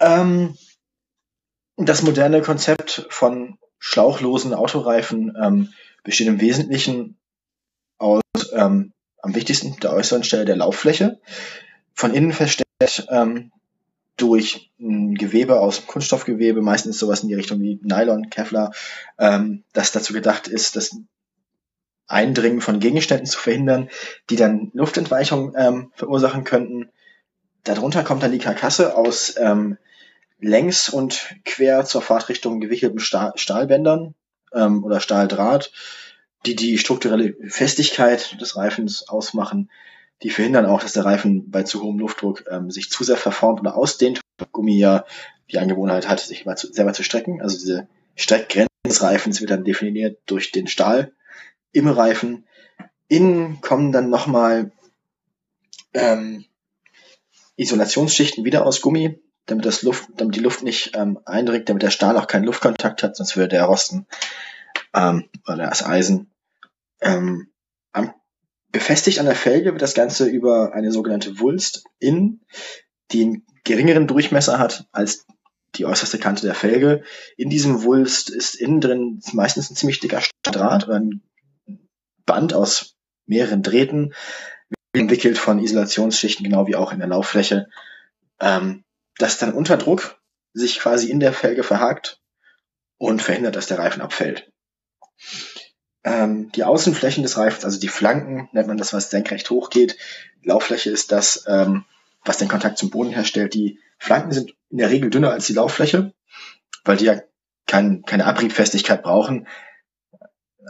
[0.00, 0.56] Ähm,
[1.76, 7.18] das moderne Konzept von schlauchlosen Autoreifen ähm, besteht im Wesentlichen
[7.98, 8.92] aus ähm,
[9.26, 11.20] am wichtigsten der äußeren Stelle der Lauffläche,
[11.94, 13.50] von innen verstärkt ähm,
[14.16, 18.72] durch ein Gewebe aus Kunststoffgewebe, meistens sowas in die Richtung wie Nylon, Kevlar,
[19.18, 20.96] ähm, das dazu gedacht ist, das
[22.06, 23.90] Eindringen von Gegenständen zu verhindern,
[24.30, 26.90] die dann Luftentweichung ähm, verursachen könnten.
[27.64, 29.76] Darunter kommt dann die Karkasse aus ähm,
[30.38, 34.14] längs und quer zur Fahrtrichtung gewickelten Stahl Stahlbändern
[34.54, 35.72] ähm, oder Stahldraht,
[36.46, 39.70] die die strukturelle Festigkeit des Reifens ausmachen.
[40.22, 43.60] Die verhindern auch, dass der Reifen bei zu hohem Luftdruck ähm, sich zu sehr verformt
[43.60, 44.20] oder ausdehnt.
[44.52, 45.04] Gummi ja
[45.50, 47.42] die Angewohnheit hat, sich zu, selber zu strecken.
[47.42, 51.12] Also diese Streckgrenze des Reifens wird dann definiert durch den Stahl
[51.72, 52.46] im Reifen.
[53.08, 54.72] Innen kommen dann nochmal
[55.92, 56.44] ähm,
[57.56, 61.90] Isolationsschichten wieder aus Gummi, damit das Luft, damit die Luft nicht ähm, eindringt, damit der
[61.90, 64.06] Stahl auch keinen Luftkontakt hat, sonst würde der rosten
[64.94, 66.30] ähm, oder das Eisen.
[67.00, 67.52] Ähm,
[67.92, 68.14] am,
[68.70, 72.40] befestigt an der Felge wird das Ganze über eine sogenannte Wulst in,
[73.12, 75.26] die einen geringeren Durchmesser hat als
[75.74, 77.02] die äußerste Kante der Felge.
[77.36, 81.22] In diesem Wulst ist innen drin meistens ein ziemlich dicker Draht oder ein
[82.24, 84.14] Band aus mehreren Drähten,
[84.92, 87.68] entwickelt von Isolationsschichten, genau wie auch in der Lauffläche.
[88.40, 88.84] Ähm,
[89.18, 90.20] das dann unter Druck
[90.52, 92.20] sich quasi in der Felge verhakt
[92.98, 94.50] und verhindert, dass der Reifen abfällt.
[96.06, 99.98] Ähm, die Außenflächen des Reifens, also die Flanken, nennt man das, was senkrecht hochgeht.
[100.44, 101.84] Lauffläche ist das, ähm,
[102.24, 103.54] was den Kontakt zum Boden herstellt.
[103.54, 106.14] Die Flanken sind in der Regel dünner als die Lauffläche,
[106.84, 107.20] weil die ja
[107.66, 109.48] kein, keine Abriebfestigkeit brauchen,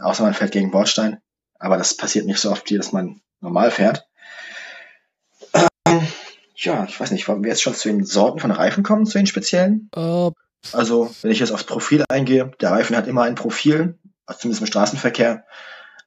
[0.01, 1.19] außer man fährt gegen Bordstein.
[1.59, 4.07] Aber das passiert nicht so oft, wie dass man normal fährt.
[5.53, 6.07] Ähm,
[6.55, 9.19] ja, ich weiß nicht, wollen wir jetzt schon zu den Sorten von Reifen kommen, zu
[9.19, 9.91] den speziellen?
[9.95, 10.31] Uh.
[10.73, 14.61] Also, wenn ich jetzt aufs Profil eingehe, der Reifen hat immer ein Profil, also zumindest
[14.61, 15.45] im Straßenverkehr,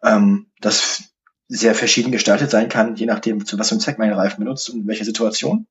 [0.02, 1.02] ähm, das
[1.48, 4.44] sehr verschieden gestaltet sein kann, je nachdem, zu was für einem Zweck man den Reifen
[4.44, 5.66] benutzt und in welcher Situation.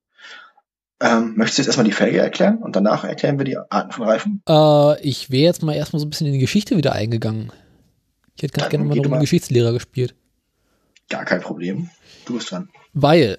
[1.01, 4.05] Ähm, möchtest du jetzt erstmal die Felge erklären und danach erklären wir die Arten von
[4.05, 4.41] Reifen?
[4.49, 7.53] Uh, ich wäre jetzt mal erstmal so ein bisschen in die Geschichte wieder eingegangen.
[8.35, 10.13] Ich hätte ganz gerne mal einen Geschichtslehrer gespielt.
[11.07, 11.89] Gar kein Problem.
[12.25, 12.69] Du bist dran.
[12.93, 13.38] Weil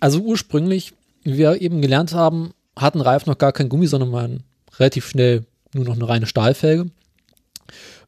[0.00, 4.42] also ursprünglich, wie wir eben gelernt haben, hatten Reifen noch gar kein Gummi, sondern waren
[4.78, 5.44] relativ schnell
[5.74, 6.90] nur noch eine reine Stahlfelge,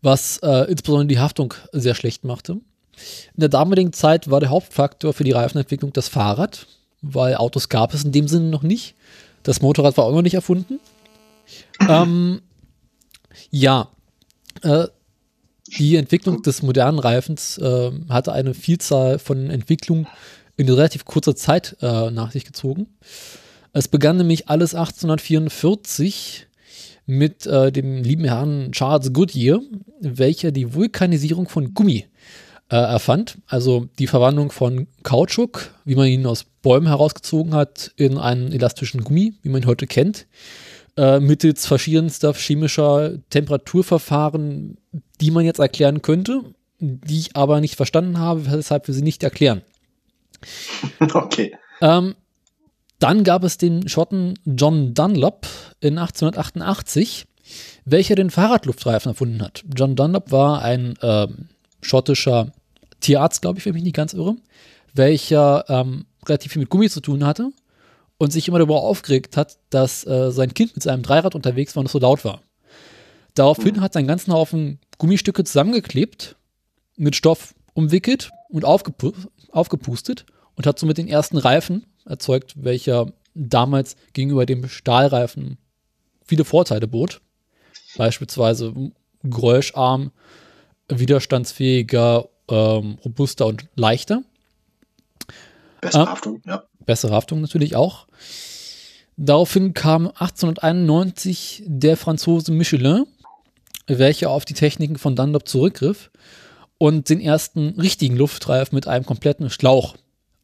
[0.03, 2.53] was äh, insbesondere die Haftung sehr schlecht machte.
[2.53, 6.67] In der damaligen Zeit war der Hauptfaktor für die Reifenentwicklung das Fahrrad,
[7.03, 8.95] weil Autos gab es in dem Sinne noch nicht.
[9.43, 10.81] Das Motorrad war auch noch nicht erfunden.
[11.89, 12.41] ähm,
[13.51, 13.89] ja,
[14.63, 14.87] äh,
[15.79, 20.07] die Entwicklung des modernen Reifens äh, hatte eine Vielzahl von Entwicklungen
[20.57, 22.87] in relativ kurzer Zeit äh, nach sich gezogen.
[23.73, 26.47] Es begann nämlich alles 1844
[27.07, 29.61] mit äh, dem lieben Herrn Charles Goodyear,
[30.01, 32.07] welcher die Vulkanisierung von Gummi
[32.71, 38.19] äh, erfand, also die Verwandlung von Kautschuk, wie man ihn aus Bäumen herausgezogen hat, in
[38.19, 40.27] einen elastischen Gummi, wie man ihn heute kennt,
[40.97, 44.79] äh, mittels verschiedenster chemischer Temperaturverfahren,
[45.21, 46.43] die man jetzt erklären könnte,
[46.81, 49.63] die ich aber nicht verstanden habe, weshalb wir sie nicht erklären.
[51.15, 51.57] Okay.
[51.81, 52.15] Ähm,
[52.99, 55.47] dann gab es den Schotten John Dunlop
[55.81, 57.27] in 1888,
[57.85, 59.65] welcher den Fahrradluftreifen erfunden hat.
[59.75, 61.49] John Dunlop war ein ähm,
[61.83, 62.53] schottischer
[63.01, 64.37] Tierarzt, glaube ich, wenn ich mich nicht ganz irre,
[64.95, 67.51] welcher ähm, relativ viel mit Gummi zu tun hatte
[68.17, 71.81] und sich immer darüber aufgeregt hat, dass äh, sein Kind mit seinem Dreirad unterwegs war
[71.81, 72.41] und es so laut war.
[73.35, 73.81] Daraufhin mhm.
[73.81, 76.37] hat sein ganzen Haufen Gummistücke zusammengeklebt,
[76.97, 79.13] mit Stoff umwickelt und aufgepu
[79.51, 80.27] aufgepustet
[80.57, 85.59] und hat somit den ersten Reifen erzeugt, welcher damals gegenüber dem Stahlreifen
[86.25, 87.21] viele Vorteile bot.
[87.97, 88.73] Beispielsweise
[89.23, 90.11] geräuscharm,
[90.89, 94.23] widerstandsfähiger, ähm, robuster und leichter.
[95.81, 96.65] Bessere äh, Haftung, ja.
[96.85, 98.07] Bessere Haftung natürlich auch.
[99.17, 103.07] Daraufhin kam 1891 der Franzose Michelin,
[103.87, 106.11] welcher auf die Techniken von Dunlop zurückgriff
[106.79, 109.97] und den ersten richtigen Luftreifen mit einem kompletten Schlauch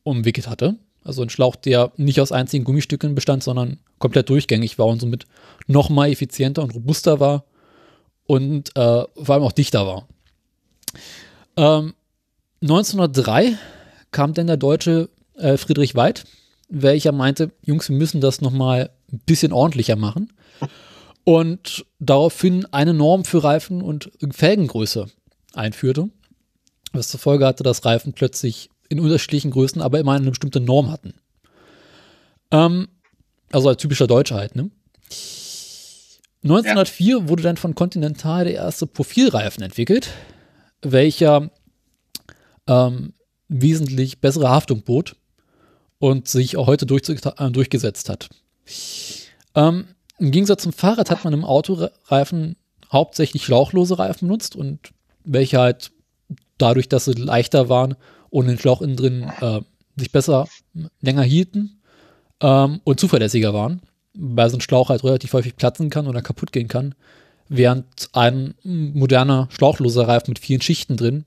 [0.04, 0.76] umwickelt hatte.
[1.02, 5.26] Also ein Schlauch, der nicht aus einzigen Gummistücken bestand, sondern komplett durchgängig war und somit
[5.66, 7.44] noch mal effizienter und robuster war
[8.26, 10.08] und äh, vor allem auch dichter war.
[11.56, 11.94] Ähm,
[12.62, 13.56] 1903
[14.10, 16.24] kam dann der Deutsche äh, Friedrich Weid,
[16.68, 20.32] welcher meinte, Jungs, wir müssen das noch mal ein bisschen ordentlicher machen
[21.24, 25.06] und daraufhin eine Norm für Reifen und Felgengröße
[25.54, 26.08] einführte
[26.92, 30.90] Was zur Folge hatte, dass Reifen plötzlich in unterschiedlichen Größen, aber immer eine bestimmte Norm
[30.90, 31.14] hatten.
[32.50, 32.88] Ähm,
[33.50, 34.70] also als typischer Deutscher halt, ne?
[36.42, 37.28] 1904 ja.
[37.28, 40.10] wurde dann von Continental der erste Profilreifen entwickelt,
[40.82, 41.50] welcher
[42.66, 43.12] ähm,
[43.48, 45.16] wesentlich bessere Haftung bot
[45.98, 48.30] und sich auch heute äh, durchgesetzt hat.
[49.54, 52.56] Ähm, Im Gegensatz zum Fahrrad hat man im Autoreifen
[52.90, 54.80] hauptsächlich schlauchlose Reifen benutzt und
[55.24, 55.92] welche halt
[56.58, 57.96] dadurch, dass sie leichter waren,
[58.30, 59.60] ohne den Schlauch innen drin äh,
[59.96, 60.48] sich besser
[61.00, 61.80] länger hielten
[62.40, 63.82] ähm, und zuverlässiger waren,
[64.14, 66.94] weil so ein Schlauch halt relativ häufig platzen kann oder kaputt gehen kann,
[67.48, 71.24] während ein moderner schlauchloser Reifen mit vielen Schichten drin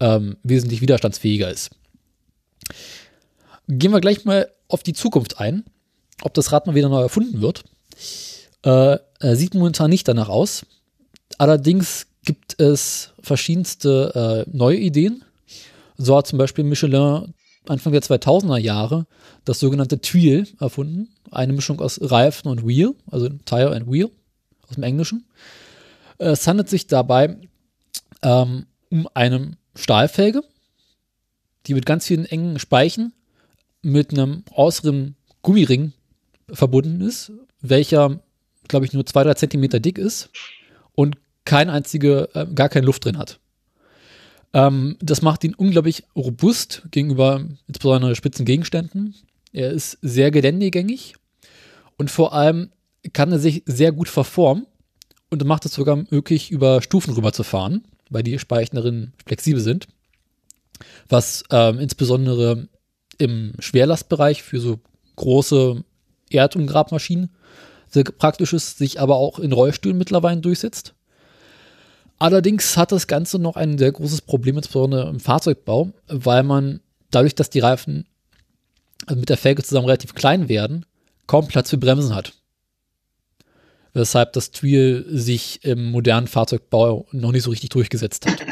[0.00, 1.70] ähm, wesentlich widerstandsfähiger ist.
[3.68, 5.64] Gehen wir gleich mal auf die Zukunft ein,
[6.22, 7.64] ob das Rad mal wieder neu erfunden wird.
[8.64, 8.98] Äh,
[9.34, 10.66] sieht momentan nicht danach aus.
[11.38, 15.24] Allerdings gibt es verschiedenste äh, neue Ideen.
[16.04, 17.32] So hat zum Beispiel Michelin
[17.68, 19.06] Anfang der 2000er Jahre
[19.44, 21.08] das sogenannte Tweel erfunden.
[21.30, 24.10] Eine Mischung aus Reifen und Wheel, also Tire and Wheel
[24.68, 25.26] aus dem Englischen.
[26.18, 27.36] Es handelt sich dabei
[28.22, 30.42] ähm, um eine Stahlfelge,
[31.66, 33.12] die mit ganz vielen engen Speichen
[33.80, 35.92] mit einem äußeren Gummiring
[36.48, 38.20] verbunden ist, welcher,
[38.66, 40.30] glaube ich, nur zwei, drei Zentimeter dick ist
[40.94, 43.38] und kein einzige, äh, gar keine Luft drin hat.
[44.52, 49.14] Ähm, das macht ihn unglaublich robust gegenüber insbesondere spitzen Gegenständen.
[49.52, 51.14] Er ist sehr geländegängig
[51.98, 52.70] und vor allem
[53.12, 54.66] kann er sich sehr gut verformen
[55.30, 59.60] und macht es sogar möglich, über Stufen rüber zu fahren, weil die Speichen darin flexibel
[59.60, 59.88] sind.
[61.08, 62.68] Was ähm, insbesondere
[63.18, 64.80] im Schwerlastbereich für so
[65.16, 65.84] große
[66.30, 67.30] Erd- und Grabmaschinen
[67.88, 70.94] sehr praktisch ist, sich aber auch in Rollstühlen mittlerweile durchsetzt.
[72.18, 77.34] Allerdings hat das Ganze noch ein sehr großes Problem, insbesondere im Fahrzeugbau, weil man dadurch,
[77.34, 78.06] dass die Reifen
[79.10, 80.86] mit der Felge zusammen relativ klein werden,
[81.26, 82.34] kaum Platz für Bremsen hat.
[83.94, 88.40] Weshalb das Tweel sich im modernen Fahrzeugbau noch nicht so richtig durchgesetzt hat.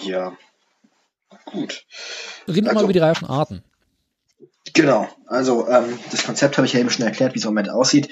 [0.00, 0.32] Ja,
[1.44, 1.84] gut.
[2.46, 3.64] Reden wir also, mal über die Reifenarten.
[4.72, 7.68] Genau, also ähm, das Konzept habe ich ja eben schon erklärt, wie es im Moment
[7.68, 8.08] aussieht.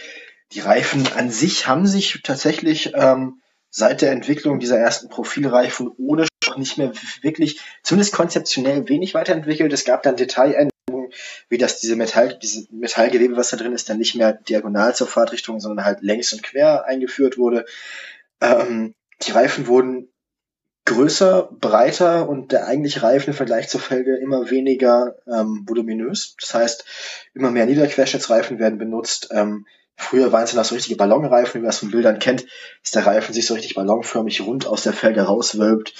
[0.52, 6.26] Die Reifen an sich haben sich tatsächlich ähm, seit der Entwicklung dieser ersten Profilreifen ohne
[6.42, 9.72] Stoff nicht mehr wirklich, zumindest konzeptionell wenig weiterentwickelt.
[9.72, 11.12] Es gab dann Detailänderungen,
[11.48, 15.08] wie dass diese Metall, diese Metallgewebe, was da drin ist, dann nicht mehr diagonal zur
[15.08, 17.66] Fahrtrichtung, sondern halt längs und quer eingeführt wurde.
[18.40, 20.08] Ähm, die Reifen wurden
[20.86, 26.36] größer, breiter und der eigentliche Reifen im Vergleich zur Felge immer weniger ähm, voluminös.
[26.40, 26.84] Das heißt,
[27.34, 29.28] immer mehr Niederquerschnittsreifen werden benutzt.
[29.32, 32.44] Ähm, Früher waren es noch so richtige Ballonreifen, wie man das von Bildern kennt,
[32.82, 35.94] dass der Reifen sich so richtig ballonförmig rund aus der Felge rauswölbt.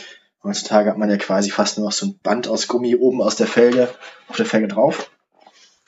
[0.44, 3.36] Heutzutage hat man ja quasi fast nur noch so ein Band aus Gummi oben aus
[3.36, 3.92] der Felge,
[4.28, 5.10] auf der Felge drauf.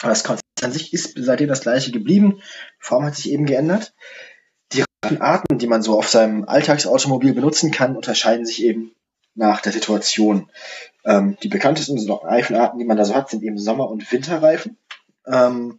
[0.01, 2.41] Aber das Konzept an sich ist seitdem das gleiche geblieben.
[2.41, 3.95] Die Form hat sich eben geändert.
[4.73, 8.93] Die Reifenarten, die man so auf seinem Alltagsautomobil benutzen kann, unterscheiden sich eben
[9.35, 10.51] nach der Situation.
[11.05, 14.77] Ähm, die bekanntesten Reifenarten, die man da so hat, sind eben Sommer- und Winterreifen.
[15.27, 15.79] Ähm,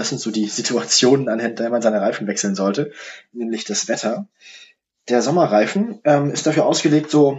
[0.00, 2.90] das sind so die Situationen, anhand der man seine Reifen wechseln sollte,
[3.32, 4.26] nämlich das Wetter.
[5.10, 7.38] Der Sommerreifen ähm, ist dafür ausgelegt, so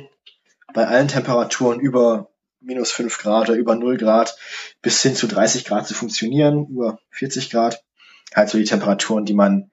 [0.71, 4.37] bei allen Temperaturen über minus 5 Grad oder über 0 Grad
[4.83, 7.83] bis hin zu 30 Grad zu funktionieren, über 40 Grad.
[8.35, 9.71] Halt so die Temperaturen, die man,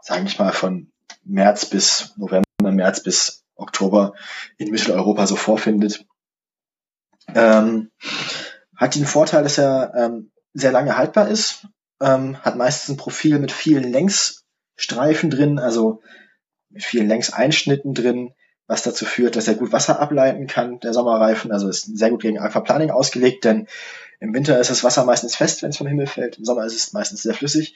[0.00, 0.90] sage ich mal, von
[1.24, 4.14] März bis November, März bis Oktober
[4.56, 6.06] in Mitteleuropa so vorfindet.
[7.34, 7.90] Ähm,
[8.76, 11.66] hat den Vorteil, dass er ähm, sehr lange haltbar ist,
[12.00, 16.02] ähm, hat meistens ein Profil mit vielen Längsstreifen drin, also
[16.70, 18.34] mit vielen Längseinschnitten drin,
[18.66, 21.52] was dazu führt, dass er gut Wasser ableiten kann, der Sommerreifen.
[21.52, 23.68] Also ist sehr gut gegen Aquaplaning ausgelegt, denn
[24.20, 26.38] im Winter ist das Wasser meistens fest, wenn es vom Himmel fällt.
[26.38, 27.74] Im Sommer ist es meistens sehr flüssig.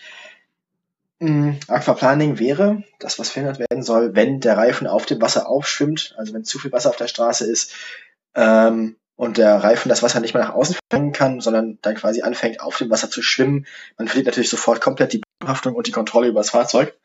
[1.21, 1.59] Mhm.
[1.67, 6.33] Aquaplaning wäre das, was verhindert werden soll, wenn der Reifen auf dem Wasser aufschwimmt, also
[6.33, 7.73] wenn zu viel Wasser auf der Straße ist,
[8.35, 12.23] ähm, und der Reifen das Wasser nicht mehr nach außen fangen kann, sondern dann quasi
[12.23, 13.67] anfängt, auf dem Wasser zu schwimmen.
[13.99, 16.97] Man verliert natürlich sofort komplett die Haftung und die Kontrolle über das Fahrzeug.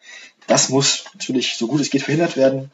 [0.46, 2.70] Das muss natürlich so gut es geht verhindert werden.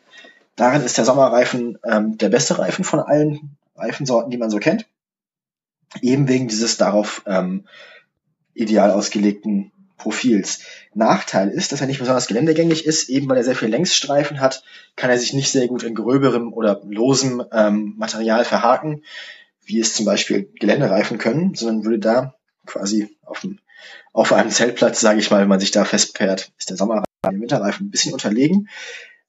[0.57, 4.85] Darin ist der Sommerreifen ähm, der beste Reifen von allen Reifensorten, die man so kennt.
[6.01, 7.65] Eben wegen dieses darauf ähm,
[8.53, 10.61] ideal ausgelegten Profils.
[10.95, 14.63] Nachteil ist, dass er nicht besonders geländegängig ist, eben weil er sehr viel Längsstreifen hat,
[14.95, 19.03] kann er sich nicht sehr gut in gröberem oder losem ähm, Material verhaken,
[19.63, 22.35] wie es zum Beispiel Geländereifen können, sondern würde da
[22.65, 23.59] quasi auf, dem,
[24.13, 27.39] auf einem Zeltplatz, sage ich mal, wenn man sich da festfährt, ist der Sommerreifen, der
[27.39, 28.69] Winterreifen ein bisschen unterlegen.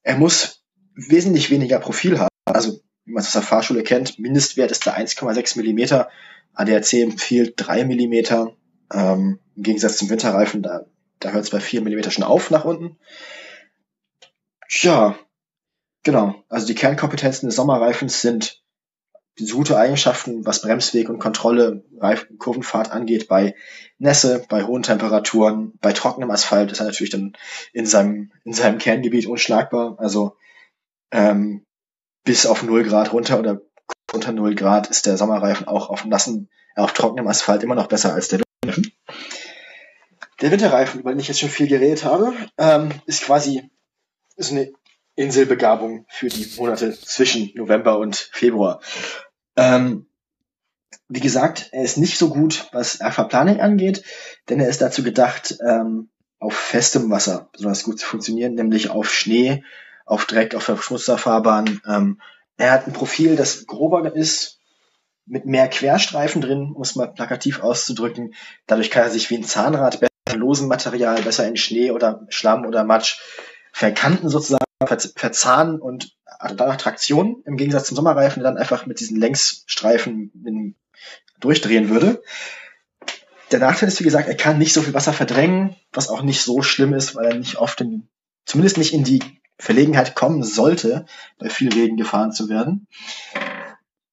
[0.02, 0.62] Er muss
[0.94, 4.18] wesentlich weniger Profil haben, also wie man es aus der Fahrschule kennt.
[4.18, 6.10] Mindestwert ist da 1,6 Millimeter.
[6.54, 8.54] ADAC empfiehlt 3 Millimeter.
[8.92, 10.86] Ähm, Im Gegensatz zum Winterreifen, da,
[11.18, 12.98] da hört es bei 4 Millimeter schon auf nach unten.
[14.68, 15.18] Ja,
[16.02, 16.44] genau.
[16.48, 18.60] Also die Kernkompetenzen des Sommerreifens sind
[19.50, 23.54] gute Eigenschaften, was Bremsweg und Kontrolle, Reifen, Kurvenfahrt angeht, bei
[23.98, 27.32] Nässe, bei hohen Temperaturen, bei trockenem Asphalt ist er natürlich dann
[27.72, 29.96] in seinem, in seinem Kerngebiet unschlagbar.
[29.98, 30.36] Also
[31.10, 31.64] ähm,
[32.24, 33.62] bis auf 0 Grad runter oder
[34.12, 38.12] unter 0 Grad ist der Sommerreifen auch auf nassen, auf trockenem Asphalt immer noch besser
[38.12, 38.40] als der.
[40.40, 43.70] Der Winterreifen, über den ich jetzt schon viel geredet habe, ähm, ist quasi
[44.36, 44.72] ist eine
[45.16, 48.80] Inselbegabung für die Monate zwischen November und Februar.
[49.56, 50.06] Ähm,
[51.08, 54.04] wie gesagt, er ist nicht so gut, was Aquaplaning angeht,
[54.48, 59.12] denn er ist dazu gedacht, ähm, auf festem Wasser besonders gut zu funktionieren, nämlich auf
[59.12, 59.62] Schnee,
[60.06, 61.82] auf Dreck, auf verschmutzter Fahrbahn.
[61.86, 62.20] Ähm,
[62.56, 64.59] er hat ein Profil, das grober ist,
[65.30, 68.34] mit mehr Querstreifen drin, um es mal plakativ auszudrücken.
[68.66, 72.26] Dadurch kann er sich wie ein Zahnrad besser in losen Material, besser in Schnee oder
[72.28, 73.20] Schlamm oder Matsch
[73.72, 74.64] verkanten sozusagen,
[75.14, 76.16] verzahnen und
[76.56, 80.76] danach Traktion im Gegensatz zum Sommerreifen, der dann einfach mit diesen Längsstreifen
[81.38, 82.22] durchdrehen würde.
[83.52, 86.42] Der Nachteil ist, wie gesagt, er kann nicht so viel Wasser verdrängen, was auch nicht
[86.42, 88.08] so schlimm ist, weil er nicht oft in,
[88.46, 89.22] zumindest nicht in die
[89.58, 91.04] Verlegenheit kommen sollte,
[91.38, 92.88] bei viel Regen gefahren zu werden.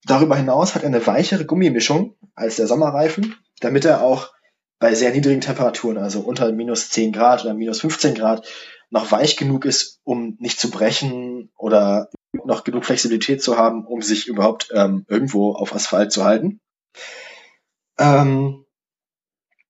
[0.07, 4.31] Darüber hinaus hat er eine weichere Gummimischung als der Sommerreifen, damit er auch
[4.79, 8.47] bei sehr niedrigen Temperaturen, also unter minus 10 Grad oder minus 15 Grad,
[8.89, 12.09] noch weich genug ist, um nicht zu brechen oder
[12.45, 16.61] noch genug Flexibilität zu haben, um sich überhaupt ähm, irgendwo auf Asphalt zu halten.
[17.97, 18.65] Ähm,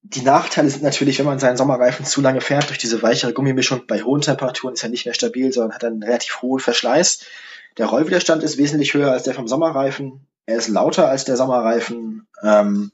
[0.04, 3.88] die Nachteile sind natürlich, wenn man seinen Sommerreifen zu lange fährt, durch diese weichere Gummimischung
[3.88, 7.26] bei hohen Temperaturen ist er nicht mehr stabil, sondern hat einen relativ hohen Verschleiß.
[7.78, 10.27] Der Rollwiderstand ist wesentlich höher als der vom Sommerreifen.
[10.48, 12.92] Er ist lauter als der Sommerreifen, ähm,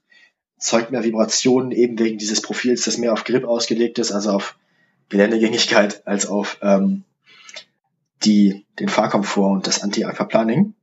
[0.58, 4.58] zeugt mehr Vibrationen eben wegen dieses Profils, das mehr auf Grip ausgelegt ist, also auf
[5.10, 7.04] Geländegängigkeit als auf ähm,
[8.24, 10.74] die, den Fahrkomfort und das Anti-Aquaplaning.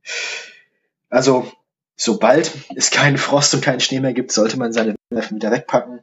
[1.09, 1.51] Also,
[1.97, 5.99] sobald es keinen Frost und keinen Schnee mehr gibt, sollte man seine Reifen wieder wegpacken.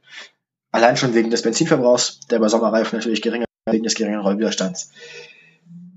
[0.71, 4.91] Allein schon wegen des Benzinverbrauchs, der bei Sommerreifen natürlich geringer wegen des geringen Rollwiderstands.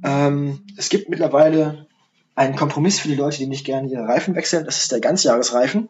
[0.03, 1.88] Ähm, es gibt mittlerweile
[2.36, 4.65] einen Kompromiss für die Leute, die nicht gerne ihre Reifen wechseln.
[4.65, 5.89] Das ist der Ganzjahresreifen.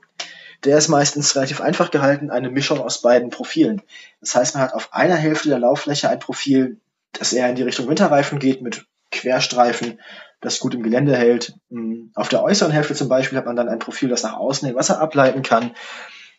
[0.64, 3.82] Der ist meistens relativ einfach gehalten, eine Mischung aus beiden Profilen.
[4.20, 6.78] Das heißt, man hat auf einer Hälfte der Lauffläche ein Profil,
[7.14, 10.00] das eher in die Richtung Winterreifen geht, mit Querstreifen,
[10.40, 11.54] das gut im Gelände hält.
[11.70, 14.68] Hm, auf der äußeren Hälfte zum Beispiel hat man dann ein Profil, das nach außen
[14.68, 15.72] den Wasser ableiten kann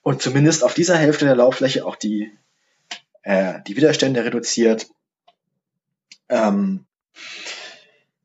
[0.03, 2.31] und zumindest auf dieser Hälfte der Lauffläche auch die,
[3.23, 4.89] äh, die Widerstände reduziert.
[6.29, 6.87] Ähm,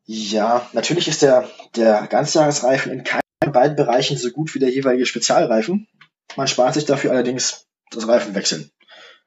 [0.08, 4.70] ja, natürlich ist der, der Ganzjahresreifen in keinem in beiden Bereichen so gut wie der
[4.70, 5.88] jeweilige Spezialreifen.
[6.36, 8.72] Man spart sich dafür allerdings das Reifenwechseln.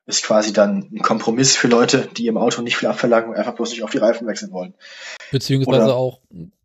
[0.06, 3.54] Ist quasi dann ein Kompromiss für Leute, die im Auto nicht viel abverlangen und einfach
[3.54, 4.74] bloß nicht auf die Reifen wechseln wollen.
[5.30, 6.20] Beziehungsweise Oder auch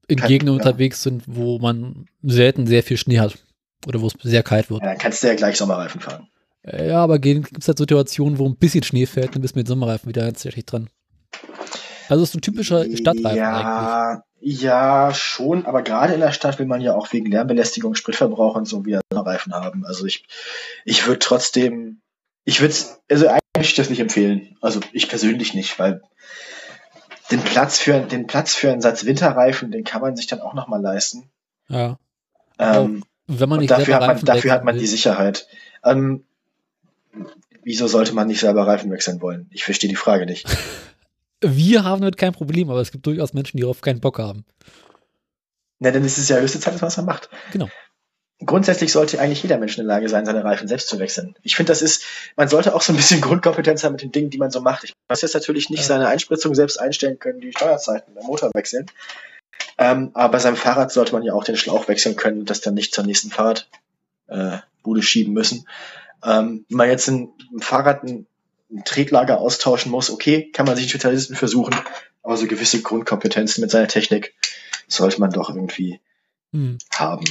[0.08, 0.63] in Gegenden ja.
[0.63, 3.38] unterwegs sind, wo man selten sehr viel Schnee hat.
[3.86, 4.82] Oder wo es sehr kalt wird.
[4.82, 6.28] Ja, dann kannst du ja gleich Sommerreifen fahren.
[6.65, 9.67] Ja, aber gibt es halt Situationen, wo ein bisschen Schnee fällt, dann bist du mit
[9.67, 10.89] Sommerreifen wieder ganz dran.
[12.10, 14.62] Also ist ein typischer Stadtreifen ja, eigentlich.
[14.62, 18.68] Ja, schon, aber gerade in der Stadt will man ja auch wegen Lärmbelästigung, Spritverbrauch und
[18.68, 19.86] so wieder Reifen haben.
[19.86, 20.26] Also ich,
[20.84, 22.02] ich würde trotzdem,
[22.44, 22.76] ich würde
[23.10, 24.58] also eigentlich das nicht empfehlen.
[24.62, 26.02] Also ich persönlich nicht, weil
[27.32, 30.54] den Platz für, den Platz für einen Satz Winterreifen, den kann man sich dann auch
[30.54, 31.30] nochmal leisten.
[31.68, 31.98] Ja.
[32.60, 35.48] Ähm, wenn man nicht dafür hat man, dafür hat man die Sicherheit.
[35.84, 36.24] Ähm,
[37.63, 39.50] wieso sollte man nicht selber Reifen wechseln wollen?
[39.52, 40.46] Ich verstehe die Frage nicht.
[41.41, 44.45] Wir haben damit kein Problem, aber es gibt durchaus Menschen, die darauf keinen Bock haben.
[45.80, 47.30] Na, dann ist es ja höchste Zeit, dass man es macht.
[47.52, 47.69] Genau.
[48.45, 51.36] Grundsätzlich sollte eigentlich jeder Mensch in der Lage sein, seine Reifen selbst zu wechseln.
[51.41, 52.04] Ich finde, das ist,
[52.36, 54.84] man sollte auch so ein bisschen Grundkompetenz haben mit den Dingen, die man so macht.
[54.84, 55.86] Ich muss jetzt natürlich nicht ja.
[55.86, 58.88] seine Einspritzung selbst einstellen können, die Steuerzeiten, der Motor wechseln.
[59.78, 62.62] Ähm, aber bei seinem Fahrrad sollte man ja auch den Schlauch wechseln können und das
[62.62, 65.68] dann nicht zur nächsten Fahrradbude äh, schieben müssen.
[66.24, 68.28] Ähm, wenn man jetzt ein, ein Fahrrad ein
[68.72, 71.76] ein Tretlager austauschen muss, okay, kann man sich einen Spezialisten versuchen,
[72.24, 74.34] aber so gewisse Grundkompetenzen mit seiner Technik
[74.88, 75.99] sollte man doch irgendwie
[76.51, 76.78] hm.
[76.93, 77.26] haben.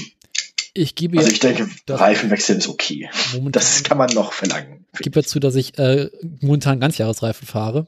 [0.76, 3.08] Ich gebe also ich denke, Reifenwechsel ist okay.
[3.50, 4.86] das kann man noch verlangen.
[4.92, 6.10] Ich gebe dazu, dass ich äh,
[6.40, 7.86] momentan Ganzjahresreifen fahre.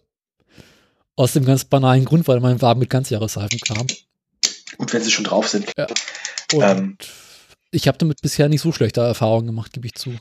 [1.17, 3.87] Aus dem ganz banalen Grund, weil mein Wagen mit Ganzjahresreifen kam.
[4.77, 5.73] Gut, wenn sie schon drauf sind.
[5.77, 5.87] Ja.
[6.53, 6.99] Und ähm,
[7.71, 10.15] ich habe damit bisher nicht so schlechte Erfahrungen gemacht, gebe ich zu.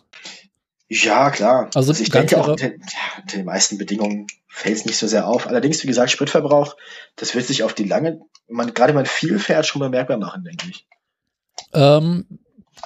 [0.88, 1.65] Ja, klar.
[1.73, 2.77] Also, also ich denke auch, unter, ja,
[3.21, 5.47] unter den meisten Bedingungen fällt es nicht so sehr auf.
[5.47, 6.75] Allerdings, wie gesagt, Spritverbrauch,
[7.15, 10.43] das wird sich auf die lange, man, gerade wenn man viel fährt, schon bemerkbar machen,
[10.43, 10.86] denke ich.
[11.73, 12.25] Ähm,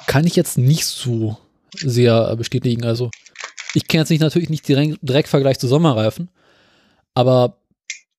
[0.07, 1.37] kann ich jetzt nicht so
[1.73, 2.85] sehr bestätigen.
[2.85, 3.11] Also
[3.73, 6.29] ich kenne jetzt nicht natürlich nicht direkt, direkt Vergleich zu Sommerreifen,
[7.13, 7.57] aber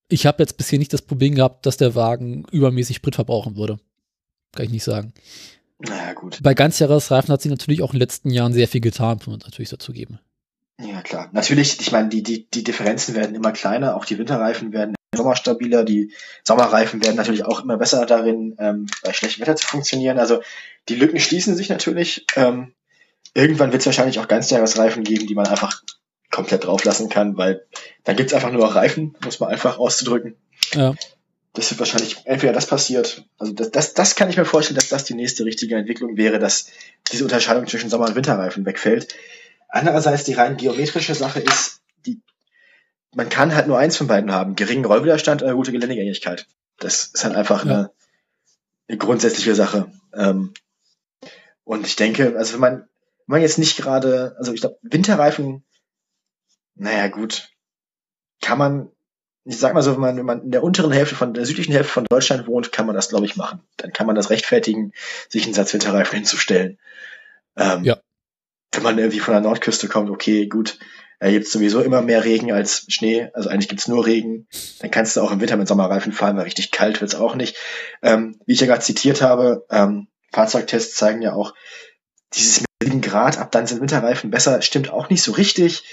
[0.07, 3.79] ich habe jetzt bisher nicht das Problem gehabt, dass der Wagen übermäßig Sprit verbrauchen würde.
[4.53, 5.13] Kann ich nicht sagen.
[5.87, 6.39] Naja, gut.
[6.41, 9.39] Bei Ganzjahresreifen hat sich natürlich auch in den letzten Jahren sehr viel getan, muss man
[9.39, 10.19] natürlich dazu geben.
[10.79, 11.29] Ja, klar.
[11.31, 15.17] Natürlich, ich meine, die, die, die Differenzen werden immer kleiner, auch die Winterreifen werden im
[15.17, 16.13] Sommer stabiler, die
[16.43, 20.17] Sommerreifen werden natürlich auch immer besser darin, ähm, bei schlechtem Wetter zu funktionieren.
[20.17, 20.41] Also
[20.89, 22.25] die Lücken schließen sich natürlich.
[22.35, 22.73] Ähm,
[23.33, 25.83] irgendwann wird es wahrscheinlich auch Ganzjahresreifen geben, die man einfach
[26.31, 27.65] komplett drauflassen kann, weil
[28.03, 30.35] dann gibt's einfach nur noch Reifen, muss man einfach auszudrücken.
[30.73, 30.95] Ja.
[31.53, 34.87] Das wird wahrscheinlich entweder das passiert, also das, das, das kann ich mir vorstellen, dass
[34.87, 36.67] das die nächste richtige Entwicklung wäre, dass
[37.11, 39.15] diese Unterscheidung zwischen Sommer- und Winterreifen wegfällt.
[39.67, 42.21] Andererseits die rein geometrische Sache ist, die,
[43.13, 46.47] man kann halt nur eins von beiden haben, geringen Rollwiderstand oder gute Geländegängigkeit.
[46.79, 47.71] Das ist halt einfach Ja.
[47.71, 47.91] eine,
[48.87, 49.91] eine grundsätzliche Sache.
[50.13, 50.53] Ähm,
[51.65, 52.87] und ich denke, also wenn man, wenn
[53.27, 55.63] man jetzt nicht gerade, also ich glaube, Winterreifen,
[56.75, 57.49] naja gut,
[58.41, 58.89] kann man,
[59.43, 61.73] ich sag mal so, wenn man, wenn man in der unteren Hälfte von der südlichen
[61.73, 63.61] Hälfte von Deutschland wohnt, kann man das, glaube ich, machen.
[63.77, 64.93] Dann kann man das rechtfertigen,
[65.29, 66.77] sich einen Satz Winterreifen hinzustellen.
[67.57, 67.99] Ähm, Ja.
[68.73, 70.77] Wenn man irgendwie von der Nordküste kommt, okay, gut,
[71.19, 74.47] da gibt's sowieso immer mehr Regen als Schnee, also eigentlich gibt's nur Regen.
[74.79, 77.57] Dann kannst du auch im Winter mit Sommerreifen fahren, weil richtig kalt wird's auch nicht.
[78.01, 81.53] Ähm, wie ich ja gerade zitiert habe, ähm, Fahrzeugtests zeigen ja auch,
[82.33, 85.83] dieses mit 7 Grad, ab dann sind Winterreifen besser, stimmt auch nicht so richtig.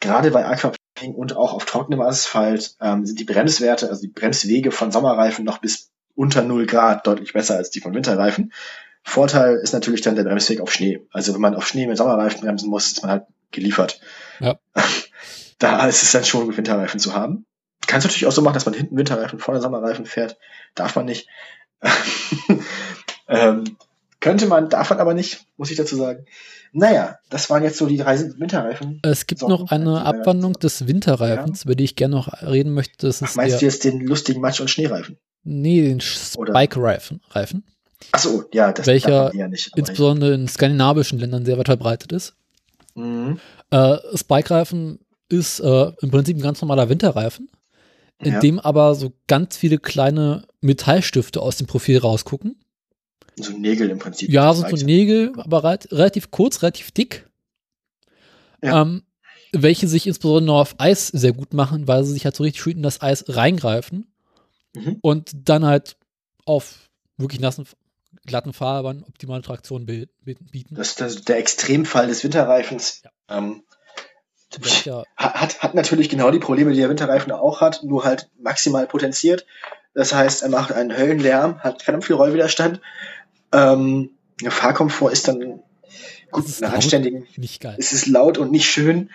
[0.00, 4.70] Gerade bei Aquaplaning und auch auf trockenem Asphalt ähm, sind die Bremswerte, also die Bremswege
[4.70, 8.52] von Sommerreifen noch bis unter 0 Grad deutlich besser als die von Winterreifen.
[9.02, 11.06] Vorteil ist natürlich dann der Bremsweg auf Schnee.
[11.12, 14.00] Also wenn man auf Schnee mit Sommerreifen bremsen muss, ist man halt geliefert.
[14.40, 14.58] Ja.
[15.58, 17.46] Da ist es dann schon gut, Winterreifen zu haben.
[17.86, 20.36] Kannst du natürlich auch so machen, dass man hinten Winterreifen, vorne Sommerreifen fährt.
[20.74, 21.28] Darf man nicht.
[23.28, 23.78] ähm,
[24.20, 26.26] könnte man, darf man aber nicht, muss ich dazu sagen.
[26.72, 29.00] Naja, das waren jetzt so die drei Winterreifen.
[29.02, 32.72] Es gibt So, noch eine ja, Abwandlung des Winterreifens, über die ich gerne noch reden
[32.74, 33.06] möchte.
[33.06, 35.18] Das Ach, ist meinst du jetzt den lustigen Matsch- und Schneereifen?
[35.44, 37.20] nee, den Spike-Reifen.
[37.30, 37.64] Reifen,
[38.12, 39.70] Ach so, ja, das Welcher eher nicht.
[39.76, 42.34] insbesondere in skandinavischen Ländern sehr weit verbreitet ist.
[42.94, 43.38] Mhm.
[43.70, 44.98] Äh, Spike-Reifen
[45.28, 47.48] ist äh, im Prinzip ein ganz normaler Winterreifen,
[48.20, 48.40] in Ja.
[48.40, 52.56] dem aber so ganz viele kleine Metallstifte aus dem Profil rausgucken.
[53.38, 54.30] So Nägel im Prinzip.
[54.30, 54.86] Ja, sind so.
[54.86, 57.28] Nägel, aber relativ kurz, relativ dick.
[58.62, 58.82] Ja.
[58.82, 59.02] Ähm,
[59.52, 62.78] welche sich insbesondere auf Eis sehr gut machen, weil sie sich halt so richtig schön
[62.78, 64.06] in das Eis reingreifen
[64.74, 64.98] Mhm.
[65.00, 65.96] und dann halt
[66.44, 67.66] auf wirklich nassen,
[68.26, 70.74] glatten Fahrbahn optimale Traktion bi- bi- bieten.
[70.74, 73.02] Das ist das- der Extremfall des Winterreifens.
[73.28, 73.62] Ähm,
[74.58, 78.30] Welcher, ha- hat, hat natürlich genau die Probleme, die der Winterreifen auch hat, nur halt
[78.38, 79.44] maximal potenziert.
[79.92, 82.80] Das heißt, er macht einen Höllenlärm, hat verdammt viel Rollwiderstand.
[83.52, 84.10] Ähm,
[84.42, 85.60] der Fahrkomfort ist dann
[86.30, 87.76] gut, ist anständigen, nicht geil.
[87.78, 89.10] es ist laut und nicht schön,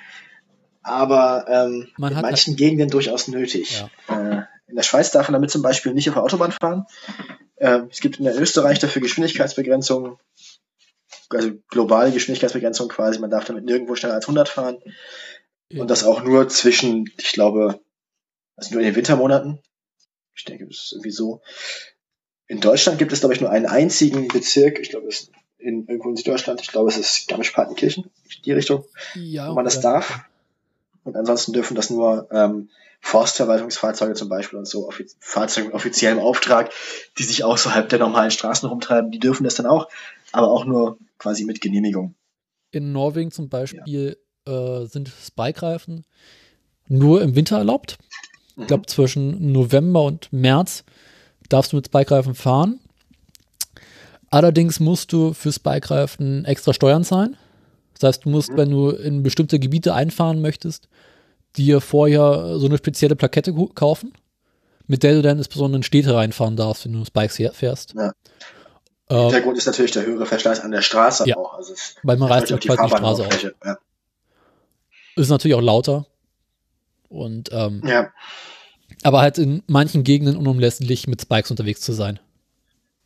[0.82, 3.84] aber ähm, Man in hat manchen Gegenden durchaus nötig.
[4.08, 6.86] Äh, in der Schweiz darf man damit zum Beispiel nicht auf der Autobahn fahren.
[7.58, 10.18] Ähm, es gibt in der Österreich dafür Geschwindigkeitsbegrenzungen,
[11.30, 13.20] also globale Geschwindigkeitsbegrenzung quasi.
[13.20, 14.78] Man darf damit nirgendwo schneller als 100 fahren.
[15.74, 17.80] Und das auch nur zwischen, ich glaube,
[18.56, 19.60] also nur in den Wintermonaten.
[20.36, 21.42] Ich denke, das ist irgendwie so.
[22.52, 24.78] In Deutschland gibt es, glaube ich, nur einen einzigen Bezirk.
[24.80, 26.60] Ich glaube, es ist in, irgendwo in Süddeutschland.
[26.60, 28.12] Ich glaube, es ist Garmisch-Partenkirchen,
[28.44, 28.84] die Richtung,
[29.16, 30.26] ja, wo man das darf.
[31.06, 32.68] Und ansonsten dürfen das nur ähm,
[33.00, 36.72] Forstverwaltungsfahrzeuge zum Beispiel und so offiz Fahrzeuge mit offiziellem Auftrag,
[37.18, 39.88] die sich außerhalb der normalen Straßen rumtreiben, die dürfen das dann auch,
[40.34, 42.16] aber auch nur quasi mit Genehmigung.
[42.72, 46.06] In Norwegen zum Beispiel äh, sind Spike-Reifen
[46.90, 47.98] nur im Winter erlaubt.
[48.58, 48.64] Mhm.
[48.64, 50.84] Ich glaube, zwischen November und März
[51.54, 52.80] darfst du mit Spike-Reifen fahren.
[54.30, 57.36] Allerdings musst du für Spike-Reifen extra Steuern zahlen.
[58.00, 58.58] Das heißt, du musst, Mhm.
[58.58, 60.88] wenn du in bestimmte Gebiete einfahren möchtest,
[61.58, 64.14] dir vorher so eine spezielle Plakette kaufen,
[64.88, 67.94] mit der du dann insbesondere in Städte reinfahren darfst, wenn du Spikes fährst.
[67.96, 68.14] Ja.
[69.10, 71.36] Äh, Hintergrund ist natürlich der höhere Verschleiß an der Straße Ja.
[71.36, 71.54] auch.
[71.56, 73.44] Also es weil man reißt ja auch quasi die Straße auf.
[73.66, 73.78] Ja.
[75.18, 76.06] Ist natürlich auch lauter.
[77.10, 78.10] Und ähm, ja,
[79.04, 82.20] aber halt in manchen Gegenden unumlässlich mit Spikes unterwegs zu sein.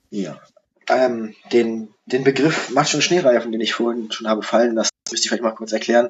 [0.10, 0.40] ja.
[0.88, 5.26] Ähm, den, den Begriff Matsch- und Schneereifen, den ich vorhin schon habe fallen lassen, müsste
[5.26, 6.10] ich vielleicht mal kurz erklären.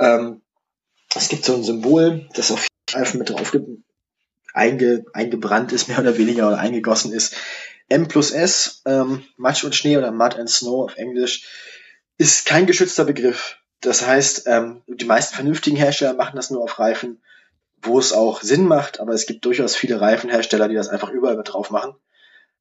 [0.00, 0.40] Ähm,
[1.14, 3.62] es gibt so ein Symbol, das auf Reifen mit drauf ge-
[4.52, 7.36] einge, eingebrannt ist, mehr oder weniger, oder eingegossen ist.
[7.88, 11.46] M plus S, ähm, Matsch und Schnee oder Mud and Snow auf Englisch,
[12.18, 13.58] ist kein geschützter Begriff.
[13.80, 17.22] Das heißt, ähm, die meisten vernünftigen Hersteller machen das nur auf Reifen,
[17.82, 21.36] wo es auch Sinn macht, aber es gibt durchaus viele Reifenhersteller, die das einfach überall
[21.36, 21.94] mit drauf machen.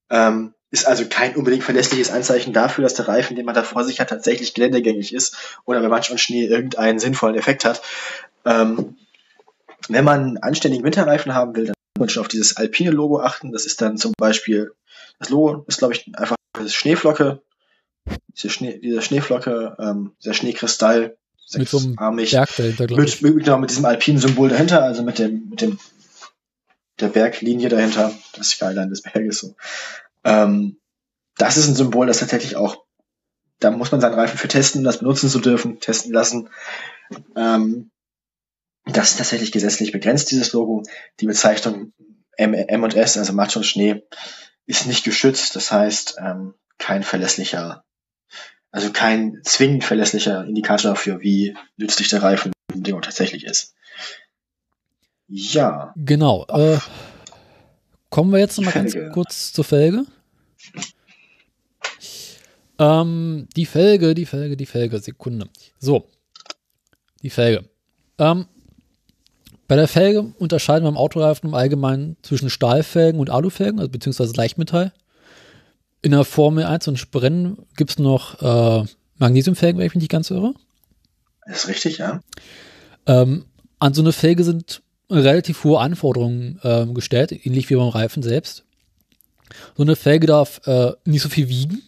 [0.09, 3.83] Ähm, ist also kein unbedingt verlässliches Anzeichen dafür, dass der Reifen, den man da vor
[3.83, 7.81] sich hat, tatsächlich geländegängig ist oder bei manchen Schnee irgendeinen sinnvollen Effekt hat.
[8.45, 8.97] Ähm,
[9.87, 13.19] wenn man einen anständigen Winterreifen haben will, dann muss man schon auf dieses alpine Logo
[13.19, 13.51] achten.
[13.51, 14.71] Das ist dann zum Beispiel,
[15.17, 17.41] das Logo ist, glaube ich, einfach das Schneeflocke,
[18.35, 21.17] diese, Schnee, diese Schneeflocke, ähm, dieser Schneekristall,
[21.53, 23.21] mit so einem Berg dahinter, glaube ich.
[23.21, 25.79] Mit, genau, mit diesem alpinen Symbol dahinter, also mit dem, mit dem,
[26.99, 29.55] der Berglinie dahinter, das Skyline des Berges so.
[30.23, 30.77] Ähm,
[31.37, 32.83] das ist ein Symbol, das tatsächlich auch,
[33.59, 36.49] da muss man seinen Reifen für testen, das benutzen zu dürfen, testen lassen.
[37.35, 37.91] Ähm,
[38.85, 40.83] das ist tatsächlich gesetzlich begrenzt, dieses Logo.
[41.19, 41.93] Die Bezeichnung
[42.37, 44.03] M, M und S, also Matsch und Schnee,
[44.65, 45.55] ist nicht geschützt.
[45.55, 47.83] Das heißt, ähm, kein verlässlicher,
[48.71, 53.73] also kein zwingend verlässlicher Indikator dafür, wie nützlich der Reifen im Ding tatsächlich ist.
[55.27, 55.93] Ja.
[55.95, 56.45] Genau.
[56.47, 56.77] Äh,
[58.09, 60.05] kommen wir jetzt noch mal ganz kurz zur Felge.
[62.79, 65.49] Ähm, die Felge, die Felge, die Felge, Sekunde.
[65.79, 66.07] So.
[67.21, 67.69] Die Felge.
[68.17, 68.45] Ähm,
[69.67, 74.33] bei der Felge unterscheiden wir im Autoreifen im Allgemeinen zwischen Stahlfelgen und Alufelgen, also beziehungsweise
[74.33, 74.93] Leichtmetall.
[76.01, 78.85] In der Formel 1 und Sprennen gibt es noch äh,
[79.17, 80.53] Magnesiumfelgen, wenn ich mich nicht ganz irre.
[81.45, 82.21] Das ist richtig, ja.
[83.05, 83.45] Ähm,
[83.79, 88.63] an so eine Felge sind relativ hohe Anforderungen äh, gestellt, ähnlich wie beim Reifen selbst.
[89.75, 91.81] So eine Felge darf äh, nicht so viel wiegen,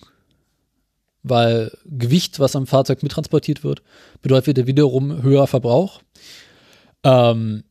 [1.24, 3.84] weil Gewicht, was am Fahrzeug mittransportiert wird,
[4.22, 6.02] bedeutet wiederum höher Verbrauch.
[7.04, 7.64] Ähm,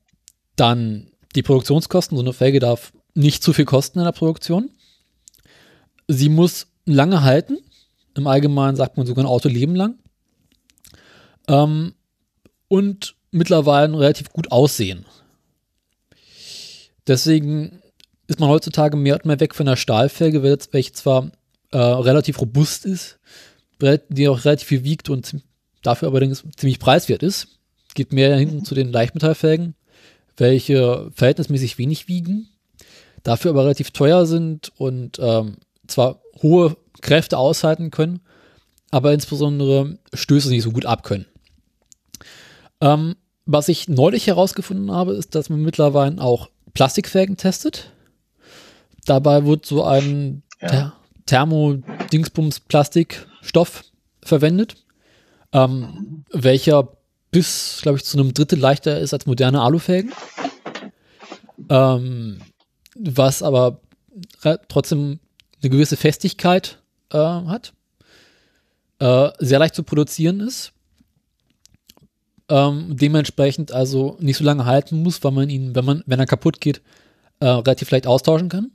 [0.57, 2.16] dann die Produktionskosten.
[2.16, 4.70] So eine Felge darf nicht zu viel kosten in der Produktion.
[6.13, 7.59] Sie muss lange halten.
[8.17, 9.99] Im Allgemeinen sagt man sogar ein Auto leben lang.
[11.49, 11.95] Ähm,
[12.69, 15.07] und mittlerweile relativ gut aussehen.
[17.07, 17.81] Deswegen
[18.27, 21.31] ist man heutzutage mehr und mehr weg von der Stahlfelge, welche zwar
[21.73, 23.19] äh, relativ robust ist,
[24.09, 25.37] die auch relativ viel wiegt und
[25.83, 27.59] dafür allerdings ziemlich preiswert ist.
[27.95, 29.75] Geht mehr hinten zu den Leichtmetallfelgen
[30.41, 32.49] welche verhältnismäßig wenig wiegen,
[33.23, 35.57] dafür aber relativ teuer sind und ähm,
[35.91, 38.20] zwar hohe Kräfte aushalten können,
[38.91, 41.26] aber insbesondere Stöße nicht so gut abkönnen.
[42.80, 43.16] Ähm,
[43.47, 47.91] was ich neulich herausgefunden habe, ist, dass man mittlerweile auch Plastikfelgen testet.
[49.07, 50.95] Dabei wird so ein ja.
[51.26, 53.84] Thermo-Dingsbums-Plastikstoff
[54.22, 54.76] verwendet,
[55.53, 56.88] ähm, welcher
[57.30, 60.12] bis, glaube ich, zu einem Drittel leichter ist als moderne Alufelgen.
[61.68, 62.41] Ähm,
[62.97, 63.80] was aber
[64.68, 65.20] trotzdem
[65.63, 66.79] eine gewisse Festigkeit
[67.13, 67.73] äh, hat.
[68.99, 70.73] Äh, sehr leicht zu produzieren ist.
[72.49, 76.27] Ähm, dementsprechend also nicht so lange halten muss, weil man ihn, wenn man, wenn er
[76.27, 76.83] kaputt geht,
[77.39, 78.73] äh, relativ leicht austauschen kann.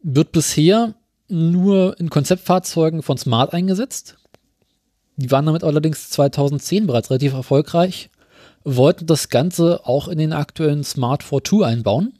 [0.00, 0.94] Wird bisher
[1.28, 4.16] nur in Konzeptfahrzeugen von Smart eingesetzt.
[5.16, 8.08] Die waren damit allerdings 2010 bereits relativ erfolgreich,
[8.64, 12.17] wollten das Ganze auch in den aktuellen Smart 4.2 einbauen,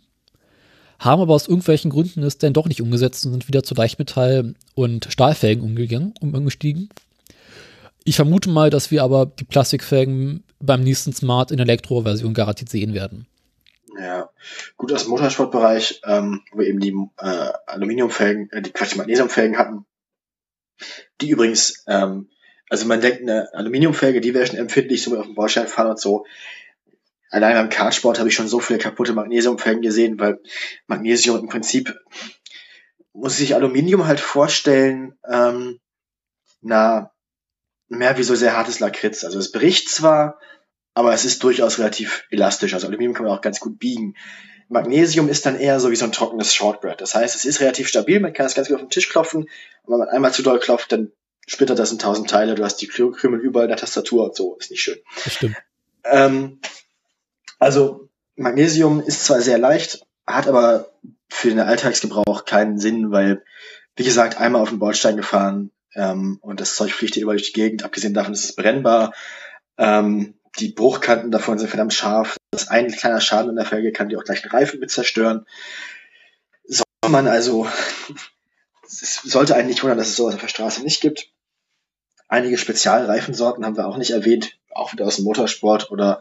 [0.98, 4.54] haben aber aus irgendwelchen Gründen es dann doch nicht umgesetzt und sind wieder zu Leichtmetall-
[4.74, 6.88] und Stahlfelgen umgegangen, umgestiegen.
[8.04, 12.94] Ich vermute mal, dass wir aber die Plastikfelgen beim nächsten Smart in Elektro-Version garantiert sehen
[12.94, 13.26] werden.
[13.98, 14.30] Ja,
[14.76, 19.58] gut aus dem Motorsportbereich, ähm, wo wir eben die äh, Aluminiumfelgen, äh, die Quatsch, Magnesiumfelgen
[19.58, 19.84] hatten,
[21.20, 22.28] die übrigens ähm,
[22.68, 26.00] also man denkt, eine Aluminiumfelge, die wäre schon empfindlich, so auf dem Bordstein fahren und
[26.00, 26.26] so.
[27.30, 30.40] Allein beim Kartsport habe ich schon so viele kaputte Magnesiumfelgen gesehen, weil
[30.86, 31.98] Magnesium im Prinzip
[33.12, 35.80] muss sich Aluminium halt vorstellen, ähm,
[36.60, 37.12] na,
[37.88, 39.24] mehr wie so sehr hartes Lakritz.
[39.24, 40.38] Also es bricht zwar,
[40.94, 42.74] aber es ist durchaus relativ elastisch.
[42.74, 44.14] Also Aluminium kann man auch ganz gut biegen.
[44.68, 47.00] Magnesium ist dann eher so wie so ein trockenes Shortbread.
[47.00, 49.48] Das heißt, es ist relativ stabil, man kann es ganz gut auf den Tisch klopfen,
[49.84, 51.10] aber wenn man einmal zu doll klopft, dann
[51.46, 54.56] splittert das in tausend Teile, du hast die Krümel überall in der Tastatur und so,
[54.56, 54.98] ist nicht schön.
[55.24, 55.56] Das stimmt.
[56.04, 56.60] Ähm,
[57.58, 60.90] also Magnesium ist zwar sehr leicht, hat aber
[61.28, 63.44] für den Alltagsgebrauch keinen Sinn, weil,
[63.96, 67.60] wie gesagt, einmal auf den Bordstein gefahren ähm, und das Zeug fliegt überall durch die
[67.60, 69.12] Gegend, abgesehen davon ist es brennbar.
[69.76, 72.36] Ähm, die Bruchkanten davon sind verdammt scharf.
[72.50, 75.46] Das ein kleiner Schaden in der Felge kann die auch gleich den Reifen mit zerstören.
[76.64, 77.68] Soll man also,
[78.84, 81.30] es sollte einen nicht wundern, dass es sowas auf der Straße nicht gibt.
[82.28, 86.20] Einige Spezialreifensorten haben wir auch nicht erwähnt, auch wieder aus dem Motorsport oder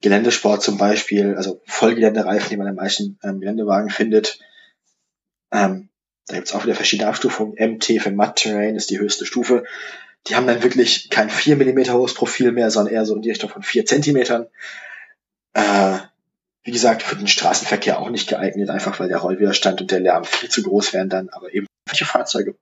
[0.00, 4.38] Geländesport zum Beispiel, also Vollgeländereifen, die man in meisten ähm, Geländewagen findet.
[5.52, 5.88] Ähm,
[6.26, 7.54] da gibt's auch wieder verschiedene Abstufungen.
[7.58, 9.64] MT für Mud Terrain ist die höchste Stufe.
[10.26, 13.30] Die haben dann wirklich kein 4 mm hohes Profil mehr, sondern eher so in die
[13.30, 14.46] Richtung von 4 Zentimetern.
[15.54, 15.98] Äh,
[16.62, 20.24] wie gesagt, für den Straßenverkehr auch nicht geeignet, einfach weil der Rollwiderstand und der Lärm
[20.24, 22.56] viel zu groß wären dann, aber eben für Fahrzeuge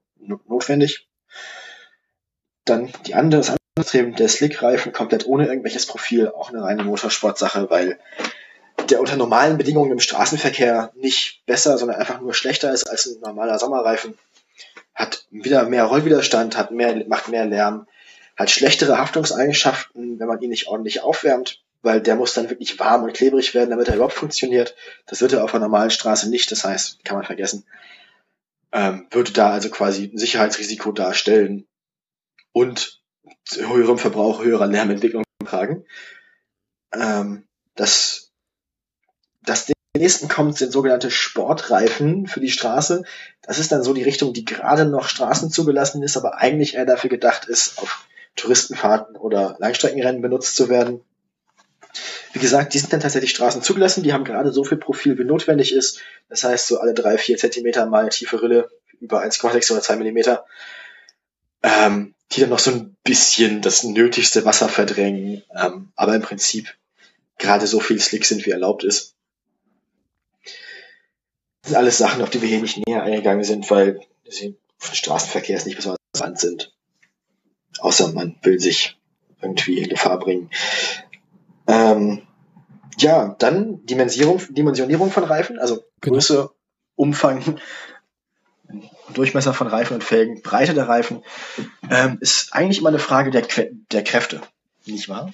[0.46, 1.08] notwendig.
[2.64, 7.70] Dann die andere, das Extrem, der Slickreifen komplett ohne irgendwelches Profil, auch eine reine Motorsportsache,
[7.70, 7.98] weil
[8.90, 13.20] der unter normalen Bedingungen im Straßenverkehr nicht besser, sondern einfach nur schlechter ist als ein
[13.20, 14.16] normaler Sommerreifen.
[14.94, 17.86] Hat wieder mehr Rollwiderstand, hat mehr, macht mehr Lärm,
[18.36, 23.04] hat schlechtere Haftungseigenschaften, wenn man ihn nicht ordentlich aufwärmt, weil der muss dann wirklich warm
[23.04, 24.74] und klebrig werden, damit er überhaupt funktioniert.
[25.06, 27.64] Das wird er auf einer normalen Straße nicht, das heißt, kann man vergessen.
[28.72, 31.66] Ähm, würde da also quasi ein Sicherheitsrisiko darstellen
[32.52, 32.97] und
[33.48, 35.84] zu höherem Verbrauch, höherer Lärmentwicklung tragen.
[36.92, 38.30] Ähm, das,
[39.42, 43.04] das nächsten kommt, sind sogenannte Sportreifen für die Straße.
[43.42, 46.86] Das ist dann so die Richtung, die gerade noch Straßen zugelassen ist, aber eigentlich eher
[46.86, 51.00] dafür gedacht ist, auf Touristenfahrten oder Langstreckenrennen benutzt zu werden.
[52.32, 55.24] Wie gesagt, die sind dann tatsächlich Straßen zugelassen, die haben gerade so viel Profil, wie
[55.24, 56.00] notwendig ist.
[56.28, 58.68] Das heißt, so alle drei, vier Zentimeter mal tiefe Rille
[59.00, 60.44] über 1,6 oder 2 Millimeter.
[61.62, 66.74] Ähm, die dann noch so ein bisschen das nötigste Wasser verdrängen, ähm, aber im Prinzip
[67.38, 69.14] gerade so viel Slick sind, wie erlaubt ist.
[71.62, 74.92] Das sind alles Sachen, auf die wir hier nicht näher eingegangen sind, weil sie für
[74.92, 76.74] den Straßenverkehr nicht besonders relevant sind.
[77.80, 78.96] Außer man will sich
[79.40, 80.50] irgendwie in Gefahr bringen.
[81.66, 82.22] Ähm,
[82.98, 86.14] ja, dann Dimensionierung, Dimensionierung von Reifen, also genau.
[86.14, 86.50] Größe, genau.
[86.96, 87.60] Umfang,
[89.14, 91.22] Durchmesser von Reifen und Felgen, Breite der Reifen,
[91.90, 93.46] ähm, ist eigentlich immer eine Frage der,
[93.92, 94.40] der Kräfte,
[94.86, 95.32] nicht wahr?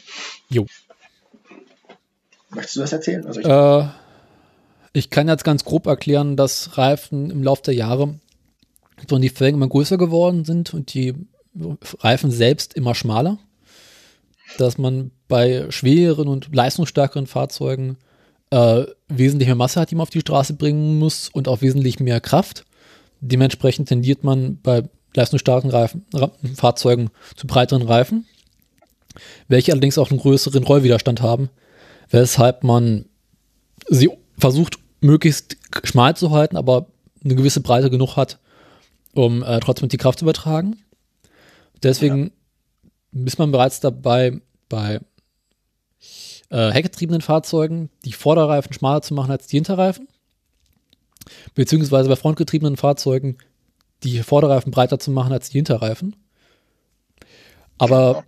[0.49, 0.66] Jo.
[2.51, 3.27] Möchtest du das erzählen?
[3.27, 3.89] Also ich, äh,
[4.93, 8.18] ich kann jetzt ganz grob erklären, dass Reifen im Laufe der Jahre,
[9.09, 11.14] so die Felgen immer größer geworden sind und die
[12.01, 13.39] Reifen selbst immer schmaler,
[14.59, 17.97] dass man bei schwereren und leistungsstärkeren Fahrzeugen
[18.51, 21.99] äh, wesentlich mehr Masse hat, die man auf die Straße bringen muss und auch wesentlich
[21.99, 22.64] mehr Kraft.
[23.27, 24.83] Dementsprechend tendiert man bei
[25.14, 26.05] leistungsstarken Reifen,
[26.57, 28.27] Fahrzeugen zu breiteren Reifen,
[29.49, 31.49] welche allerdings auch einen größeren Rollwiderstand haben,
[32.11, 33.07] weshalb man
[33.89, 36.87] sie versucht, möglichst schmal zu halten, aber
[37.25, 38.39] eine gewisse Breite genug hat,
[39.14, 40.77] um äh, trotzdem die Kraft zu übertragen.
[41.83, 42.31] Deswegen
[43.12, 43.25] ja.
[43.25, 45.01] ist man bereits dabei, bei
[46.51, 50.09] äh, heckgetriebenen Fahrzeugen die Vorderreifen schmaler zu machen als die Hinterreifen
[51.55, 53.39] beziehungsweise bei frontgetriebenen Fahrzeugen
[54.03, 56.16] die Vorderreifen breiter zu machen als die Hinterreifen.
[57.79, 58.25] Aber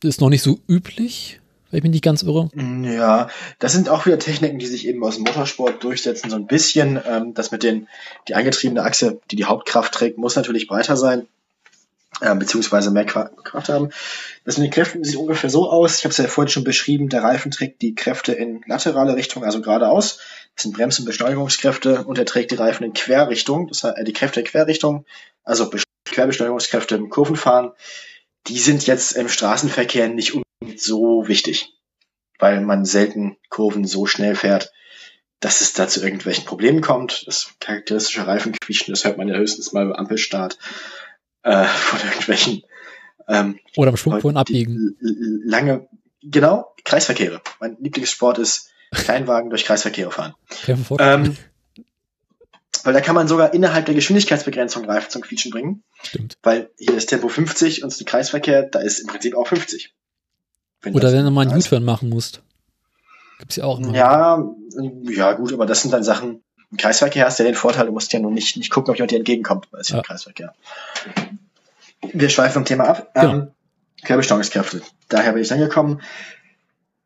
[0.00, 2.50] das ist noch nicht so üblich, wenn ich mich nicht ganz irre.
[2.82, 3.28] Ja,
[3.58, 7.00] das sind auch wieder Techniken, die sich eben aus dem Motorsport durchsetzen, so ein bisschen.
[7.06, 7.88] Ähm, das mit den,
[8.28, 11.26] die eingetriebene Achse, die die Hauptkraft trägt, muss natürlich breiter sein
[12.20, 13.90] äh, beziehungsweise mehr Kraft haben.
[14.44, 15.98] Das mit den Kräften sieht ungefähr so aus.
[15.98, 19.44] Ich habe es ja vorhin schon beschrieben, der Reifen trägt die Kräfte in laterale Richtung,
[19.44, 20.18] also geradeaus.
[20.54, 24.04] Das sind Brems- und Beschleunigungskräfte und er trägt die Reifen in Querrichtung, das heißt äh,
[24.04, 25.04] die Kräfte in Querrichtung,
[25.42, 25.70] also
[26.04, 27.72] Querbeschleunigungskräfte im Kurvenfahren.
[28.46, 31.72] Die sind jetzt im Straßenverkehr nicht unbedingt so wichtig,
[32.38, 34.72] weil man selten Kurven so schnell fährt,
[35.40, 37.26] dass es da zu irgendwelchen Problemen kommt.
[37.26, 40.58] Das charakteristische Reifenquietschen, das hört man ja höchstens mal beim Ampelstart
[41.44, 42.62] äh, von irgendwelchen
[43.28, 44.96] ähm, oder am Schwungpolen abbiegen.
[45.44, 45.88] Lange,
[46.22, 47.40] genau, Kreisverkehre.
[47.60, 50.34] Mein Lieblingssport ist Kleinwagen durch Kreisverkehre fahren.
[50.98, 51.36] Ähm,
[52.84, 55.82] weil da kann man sogar innerhalb der Geschwindigkeitsbegrenzung Reifen zum Quietschen bringen.
[56.02, 56.36] Stimmt.
[56.42, 59.94] Weil hier ist Tempo 50 und der Kreisverkehr, da ist im Prinzip auch 50.
[60.82, 62.42] Wenn Oder wenn du mal einen U-Turn machen musst.
[63.38, 63.94] Gibt's ja auch immer.
[63.94, 64.44] Ja,
[65.02, 66.43] ja, gut, aber das sind dann Sachen,
[66.74, 68.96] im Kreisverkehr hast du ja den Vorteil, du musst ja nur nicht, nicht gucken, ob
[68.96, 69.98] jemand dir entgegenkommt, weil es ja.
[69.98, 70.52] im Kreisverkehr.
[72.12, 73.14] Wir schweifen vom Thema ab.
[73.14, 73.32] Genau.
[73.32, 73.50] Ähm,
[74.02, 74.82] Querbesteuerungskräfte.
[75.08, 76.02] Daher bin ich dann gekommen.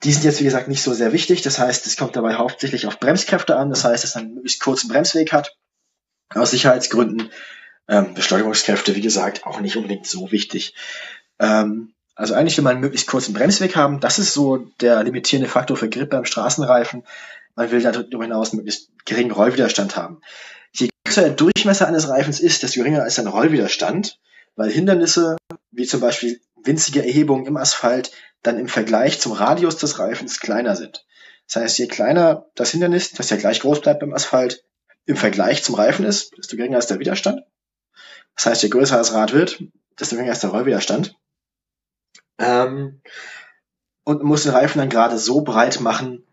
[0.05, 1.43] Die sind jetzt, wie gesagt, nicht so sehr wichtig.
[1.43, 3.69] Das heißt, es kommt dabei hauptsächlich auf Bremskräfte an.
[3.69, 5.55] Das heißt, dass man einen möglichst kurzen Bremsweg hat.
[6.35, 7.31] Aus Sicherheitsgründen.
[7.89, 10.75] Ähm, Beschleunigungskräfte, wie gesagt, auch nicht unbedingt so wichtig.
[11.39, 14.01] Ähm, also eigentlich will man einen möglichst kurzen Bremsweg haben.
[14.01, 17.05] Das ist so der limitierende Faktor für Grip beim Straßenreifen.
[17.59, 20.21] Man will darüber hinaus möglichst geringen Rollwiderstand haben.
[20.71, 24.21] Je größer der Durchmesser eines Reifens ist, desto geringer ist der Rollwiderstand,
[24.55, 25.37] weil Hindernisse,
[25.73, 28.13] wie zum Beispiel winzige Erhebungen im Asphalt,
[28.45, 31.05] dann im Vergleich zum Radius des Reifens kleiner sind.
[31.49, 34.63] Das heißt, je kleiner das Hindernis, das ja gleich groß bleibt beim Asphalt,
[35.07, 37.43] im Vergleich zum Reifen ist, desto geringer ist der Widerstand.
[38.37, 39.65] Das heißt, je größer das Rad wird,
[39.99, 41.17] desto geringer ist der Rollwiderstand.
[42.39, 43.03] Ähm,
[44.05, 46.25] und man muss den Reifen dann gerade so breit machen,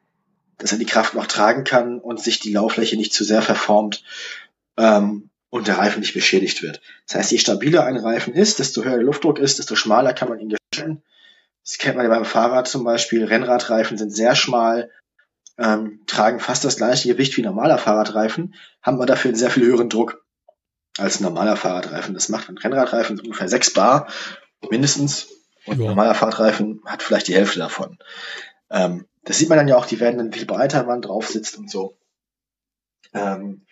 [0.57, 4.03] dass er die Kraft noch tragen kann und sich die Lauffläche nicht zu sehr verformt
[4.77, 6.81] ähm, und der Reifen nicht beschädigt wird.
[7.07, 10.29] Das heißt, je stabiler ein Reifen ist, desto höher der Luftdruck ist, desto schmaler kann
[10.29, 11.03] man ihn gestalten.
[11.63, 13.25] Das kennt man ja beim Fahrrad zum Beispiel.
[13.25, 14.91] Rennradreifen sind sehr schmal
[15.57, 19.65] ähm, tragen fast das gleiche Gewicht wie normaler Fahrradreifen, haben aber dafür einen sehr viel
[19.65, 20.25] höheren Druck
[20.97, 22.13] als ein normaler Fahrradreifen.
[22.13, 24.07] Das macht ein Rennradreifen ungefähr 6 Bar
[24.69, 25.27] mindestens
[25.65, 27.97] und ein normaler Fahrradreifen hat vielleicht die Hälfte davon.
[28.69, 31.27] Ähm, das sieht man dann ja auch, die werden dann viel breiter, wenn man drauf
[31.27, 31.97] sitzt und so.
[33.13, 33.65] Ähm,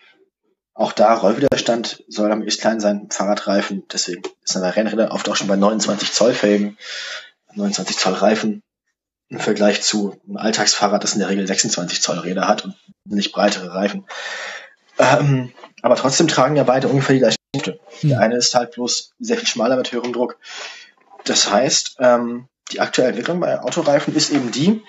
[0.74, 5.28] auch da Rollwiderstand soll am möglichst klein sein, Fahrradreifen, deswegen ist dann bei Rennrädern oft
[5.28, 6.76] auch schon bei 29 Zoll Felgen,
[7.54, 8.62] 29 Zoll Reifen
[9.28, 12.74] im Vergleich zu einem Alltagsfahrrad, das in der Regel 26 Zoll Räder hat und
[13.04, 14.04] nicht breitere Reifen.
[14.98, 15.52] Ähm,
[15.82, 17.80] aber trotzdem tragen ja beide ungefähr die gleiche Hälfte.
[18.02, 18.08] Mhm.
[18.08, 20.38] Der eine ist halt bloß sehr viel schmaler mit höherem Druck.
[21.24, 24.82] Das heißt, ähm, die aktuelle Entwicklung bei Autoreifen ist eben die,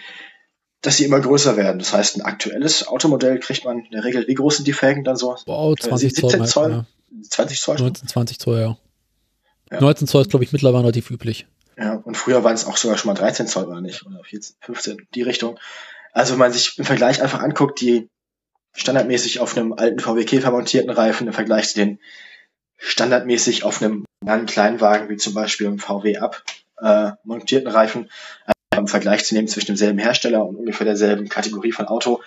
[0.85, 1.79] dass sie immer größer werden.
[1.79, 5.03] Das heißt, ein aktuelles Automodell kriegt man in der Regel, wie groß sind die Felgen
[5.03, 5.35] dann so?
[5.45, 6.47] Wow, 20 17 Zoll.
[6.47, 6.71] Zoll?
[6.71, 6.85] Ja.
[7.29, 7.77] 20 Zoll?
[7.77, 8.77] 19, 20 Zoll, ja.
[9.71, 9.81] ja.
[9.81, 11.47] 19 Zoll ist, glaube ich, mittlerweile relativ üblich.
[11.77, 14.05] Ja, und früher waren es auch sogar schon mal 13 Zoll, oder nicht?
[14.05, 15.59] Oder 14, 15, die Richtung.
[16.13, 18.09] Also wenn man sich im Vergleich einfach anguckt, die
[18.73, 21.99] standardmäßig auf einem alten VW Käfer montierten Reifen im Vergleich zu den
[22.77, 24.05] standardmäßig auf einem
[24.45, 26.43] kleinen Wagen wie zum Beispiel im VW Up
[26.81, 28.09] äh, montierten Reifen,
[28.75, 32.21] äh, im Vergleich zu nehmen zwischen demselben Hersteller und ungefähr derselben Kategorie von Auto,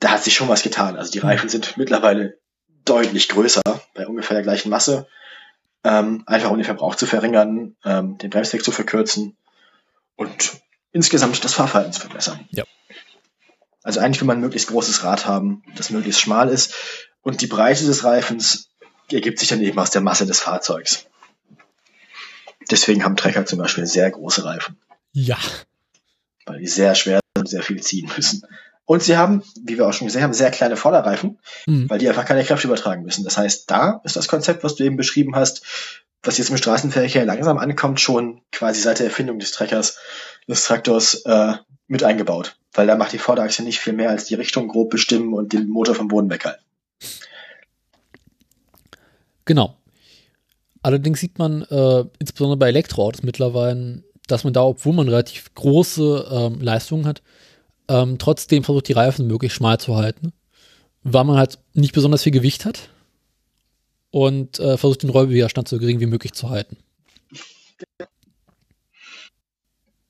[0.00, 0.96] da hat sich schon was getan.
[0.96, 2.38] Also die Reifen sind mittlerweile
[2.84, 3.62] deutlich größer,
[3.94, 5.06] bei ungefähr der gleichen Masse
[5.84, 9.36] ähm, einfach um den Verbrauch zu verringern, ähm, den Bremsweg zu verkürzen
[10.16, 10.60] und
[10.92, 12.46] insgesamt das Fahrverhalten zu verbessern.
[12.50, 12.64] Ja.
[13.82, 16.74] Also eigentlich will man ein möglichst großes Rad haben, das möglichst schmal ist
[17.22, 18.70] und die Breite des Reifens
[19.10, 21.06] ergibt sich dann eben aus der Masse des Fahrzeugs.
[22.70, 24.76] Deswegen haben Trecker zum Beispiel sehr große Reifen.
[25.12, 25.38] Ja.
[26.48, 28.42] Weil die sehr schwer sind und sehr viel ziehen müssen.
[28.84, 31.90] Und sie haben, wie wir auch schon gesehen haben, sehr kleine Vorderreifen, mhm.
[31.90, 33.22] weil die einfach keine Kräfte übertragen müssen.
[33.22, 35.62] Das heißt, da ist das Konzept, was du eben beschrieben hast,
[36.22, 39.98] was jetzt im Straßenverkehr langsam ankommt, schon quasi seit der Erfindung des Treckers,
[40.48, 41.52] des Traktors äh,
[41.86, 42.56] mit eingebaut.
[42.72, 45.68] Weil da macht die Vorderachse nicht viel mehr als die Richtung grob bestimmen und den
[45.68, 46.64] Motor vom Boden weghalten.
[49.44, 49.76] Genau.
[50.82, 56.28] Allerdings sieht man äh, insbesondere bei Elektroautos mittlerweile, dass man da, obwohl man relativ große
[56.30, 57.22] ähm, Leistungen hat,
[57.88, 60.32] ähm, trotzdem versucht, die Reifen möglichst schmal zu halten,
[61.02, 62.90] weil man halt nicht besonders viel Gewicht hat
[64.10, 66.76] und äh, versucht, den Rollwiderstand so gering wie möglich zu halten.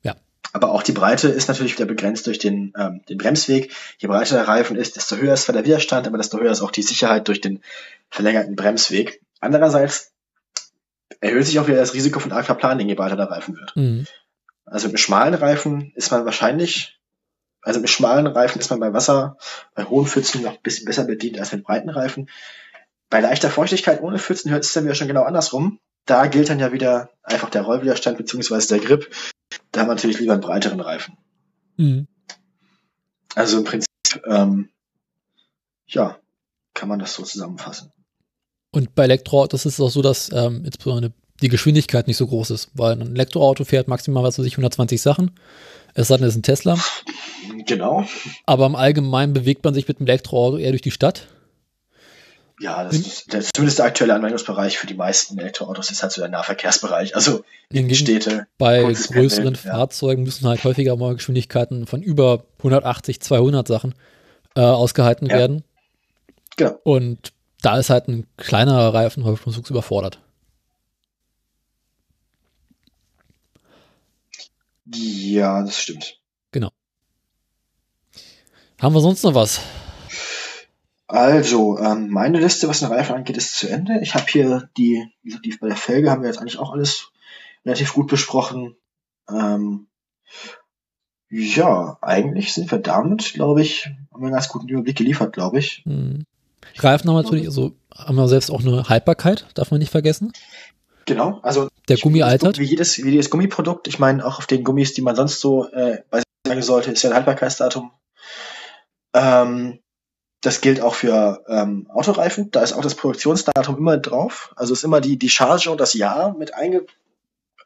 [0.02, 0.16] Ja.
[0.52, 3.72] Aber auch die Breite ist natürlich wieder begrenzt durch den, ähm, den Bremsweg.
[3.98, 6.62] Je breiter der Reifen ist, desto höher ist zwar der Widerstand, aber desto höher ist
[6.62, 7.62] auch die Sicherheit durch den
[8.10, 9.20] verlängerten Bremsweg.
[9.40, 10.12] Andererseits
[11.20, 13.74] erhöht sich auch wieder das Risiko von Aquaplaning, je breiter der Reifen wird.
[13.76, 14.06] Mhm.
[14.64, 16.98] Also mit schmalen Reifen ist man wahrscheinlich
[17.68, 19.36] also mit schmalen Reifen ist man bei Wasser,
[19.74, 22.30] bei hohen Pfützen noch ein bisschen besser bedient als mit breiten Reifen.
[23.10, 25.80] Bei leichter Feuchtigkeit ohne Pfützen hört es dann wieder schon genau andersrum.
[26.06, 29.14] Da gilt dann ja wieder einfach der Rollwiderstand beziehungsweise der Grip.
[29.72, 31.16] Da haben wir natürlich lieber einen breiteren Reifen.
[31.76, 32.06] Mhm.
[33.34, 33.88] Also im Prinzip,
[34.24, 34.70] ähm,
[35.86, 36.18] ja,
[36.74, 37.92] kann man das so zusammenfassen.
[38.78, 41.12] Und bei Elektroautos ist es auch so, dass ähm, insbesondere
[41.42, 45.02] die Geschwindigkeit nicht so groß ist, weil ein Elektroauto fährt maximal, was weiß ich, 120
[45.02, 45.32] Sachen.
[45.94, 46.78] Es sei denn, es ist ein Tesla.
[47.66, 48.06] Genau.
[48.46, 51.26] Aber im Allgemeinen bewegt man sich mit dem Elektroauto eher durch die Stadt.
[52.60, 56.12] Ja, das ist, das ist zumindest der aktuelle Anwendungsbereich für die meisten Elektroautos ist halt
[56.12, 57.16] so der Nahverkehrsbereich.
[57.16, 58.46] Also in Städte.
[58.58, 60.26] Bei größeren Pendeln, Fahrzeugen ja.
[60.26, 63.96] müssen halt häufiger mal Geschwindigkeiten von über 180, 200 Sachen
[64.54, 65.36] äh, ausgehalten ja.
[65.36, 65.64] werden.
[66.56, 66.78] Genau.
[66.84, 67.32] Und
[67.62, 70.20] da ist halt ein kleinerer Reifen häufig überfordert.
[74.94, 76.20] Ja, das stimmt.
[76.50, 76.70] Genau.
[78.80, 79.60] Haben wir sonst noch was?
[81.08, 83.98] Also, ähm, meine Liste, was den Reifen angeht, ist zu Ende.
[84.02, 86.72] Ich habe hier die, wie gesagt, die bei der Felge haben wir jetzt eigentlich auch
[86.72, 87.10] alles
[87.64, 88.76] relativ gut besprochen.
[89.28, 89.88] Ähm,
[91.30, 95.58] ja, eigentlich sind wir damit, glaube ich, haben wir einen ganz guten Überblick geliefert, glaube
[95.58, 95.82] ich.
[95.84, 96.24] Hm.
[96.78, 100.32] Reifen haben natürlich, also haben wir selbst auch eine Haltbarkeit, darf man nicht vergessen.
[101.06, 102.58] Genau, also der Gummi altert.
[102.58, 103.88] Wie jedes, wie jedes Gummiprodukt.
[103.88, 107.02] Ich meine, auch auf den Gummis, die man sonst so äh, bei sagen sollte, ist
[107.02, 107.92] ja ein Haltbarkeitsdatum.
[109.14, 109.78] Ähm,
[110.40, 112.50] das gilt auch für ähm, Autoreifen.
[112.50, 114.52] Da ist auch das Produktionsdatum immer drauf.
[114.56, 116.86] Also ist immer die, die Charge und das Jahr mit einge,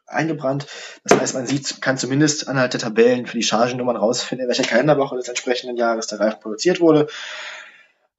[0.07, 0.67] eingebrannt.
[1.03, 4.63] Das heißt, man sieht, kann zumindest anhand der Tabellen für die Chargennummern rausfinden, in welcher
[4.63, 7.07] Kalenderwoche des entsprechenden Jahres der Reifen produziert wurde.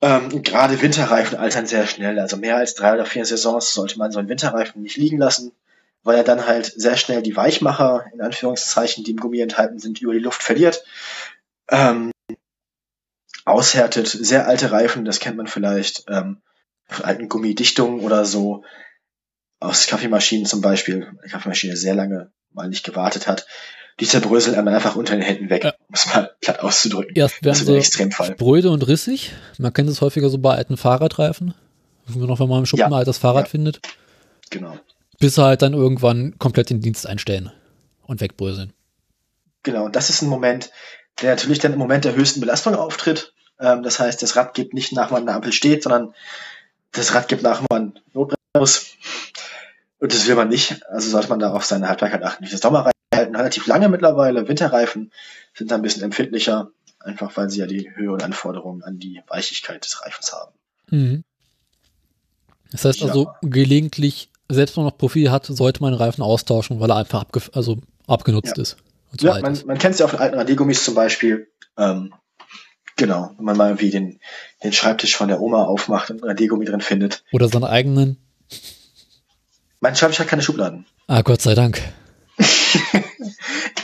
[0.04, 2.18] Ähm, gerade Winterreifen altern sehr schnell.
[2.18, 5.52] Also mehr als drei oder vier Saisons sollte man so einen Winterreifen nicht liegen lassen,
[6.02, 10.02] weil er dann halt sehr schnell die Weichmacher, in Anführungszeichen, die im Gummi enthalten sind,
[10.02, 10.84] über die Luft verliert.
[11.70, 12.10] Ähm,
[13.46, 16.42] aushärtet, sehr alte Reifen, das kennt man vielleicht ähm,
[16.86, 18.62] von alten Gummidichtungen oder so,
[19.58, 23.46] aus Kaffeemaschinen zum Beispiel, eine Kaffeemaschine sehr lange mal nicht gewartet hat,
[24.00, 25.64] die zerbröseln einem einfach unter den Händen weg.
[25.64, 25.70] Ja.
[25.88, 27.14] um es mal platt auszudrücken.
[27.14, 28.32] Erst werden das ist ein Extremfall.
[28.32, 29.32] spröde und rissig.
[29.58, 31.54] Man kennt es häufiger so bei alten Fahrradreifen.
[32.14, 32.86] Nur noch, wenn man im Schuppen Ja.
[32.88, 33.50] ein altes Fahrrad Ja.
[33.50, 33.80] findet.
[34.50, 34.76] Genau.
[35.20, 37.50] Bis halt dann irgendwann komplett den Dienst einstellen
[38.06, 38.72] und wegbröseln.
[39.62, 40.70] Genau, und das ist ein Moment,
[41.22, 43.32] der natürlich dann im Moment der höchsten Belastung auftritt.
[43.60, 46.12] Ähm, das heißt, das Rad gibt nicht nach, wann eine Ampel steht, sondern
[46.92, 48.86] das Rad gibt nach, wann man notbremsen muss.
[50.00, 50.84] Und das will man nicht.
[50.88, 52.44] Also sollte man da auf seine Haltbarkeit achten.
[52.44, 52.93] Diese Sommerreifen halten
[53.36, 54.48] relativ lange mittlerweile.
[54.48, 55.12] Winterreifen
[55.54, 56.70] sind da ein bisschen empfindlicher,
[57.00, 60.52] einfach weil sie ja die höheren Anforderungen an die Weichigkeit des Reifens haben.
[60.90, 61.24] Mhm.
[62.72, 63.06] Das heißt Ja.
[63.06, 66.96] also, gelegentlich, selbst wenn man noch Profil hat, sollte man den Reifen austauschen, weil er
[66.96, 68.62] einfach abge also abgenutzt Ja.
[68.62, 68.76] ist.
[69.20, 71.46] Ja, man, man kennt es ja auf den alten Radiergummis zum Beispiel.
[71.78, 72.12] Ähm,
[72.96, 74.18] genau, wenn man mal irgendwie den,
[74.64, 77.22] den Schreibtisch von der Oma aufmacht und ein Radiergummi drin findet.
[77.30, 78.16] Oder seine eigenen.
[79.80, 80.84] Mein Schreibtisch hat keine Schubladen.
[81.06, 81.80] Ah, Gott sei Dank.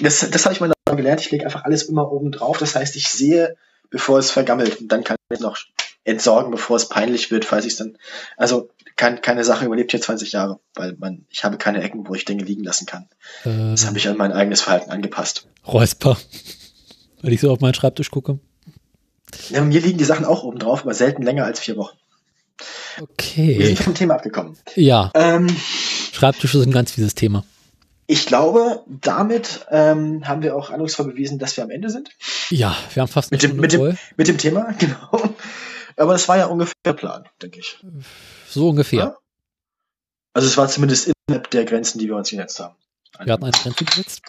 [0.02, 1.20] Das, das habe ich mal gelernt.
[1.20, 2.58] Ich lege einfach alles immer oben drauf.
[2.58, 3.56] Das heißt, ich sehe,
[3.90, 4.80] bevor es vergammelt.
[4.80, 5.58] Und dann kann ich noch
[6.04, 7.98] entsorgen, bevor es peinlich wird, falls ich es dann.
[8.38, 12.14] Also kein, keine Sache überlebt hier 20 Jahre, weil man, ich habe keine Ecken, wo
[12.14, 13.08] ich Dinge liegen lassen kann.
[13.44, 15.46] Äh, Das habe ich an mein eigenes Verhalten angepasst.
[15.66, 16.16] Räusper.
[17.22, 18.38] Weil ich so auf meinen Schreibtisch gucke.
[19.50, 21.96] Ja, mir liegen die Sachen auch oben drauf, aber selten länger als vier Wochen.
[22.96, 23.64] Wir Okay.
[23.66, 24.56] sind vom Thema abgekommen.
[24.74, 25.54] Ja, Ähm,
[26.12, 27.44] Schreibtische sind ein ganz fieses Thema.
[28.10, 32.10] Ich glaube, damit ähm, haben wir auch eindrucksvoll bewiesen, dass wir am Ende sind.
[32.50, 35.34] Ja, wir haben fast Mit dem, mit, dem, mit dem Thema, genau.
[35.96, 37.78] Aber das war ja ungefähr der Plan, denke ich.
[38.48, 38.98] So ungefähr.
[38.98, 39.16] Ja.
[40.32, 42.74] Also es war zumindest innerhalb der Grenzen, die wir uns gesetzt haben.
[43.22, 44.22] Wir hatten eine Grenze gesetzt.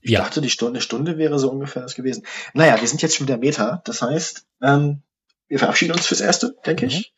[0.00, 0.20] Ich Ja.
[0.20, 2.24] dachte, die Stunde, eine Stunde wäre so ungefähr das gewesen.
[2.54, 3.82] Naja, wir sind jetzt schon wieder Meta.
[3.84, 5.02] Das heißt, ähm,
[5.48, 6.90] wir verabschieden uns fürs Erste, denke Mhm.
[6.92, 7.12] ich.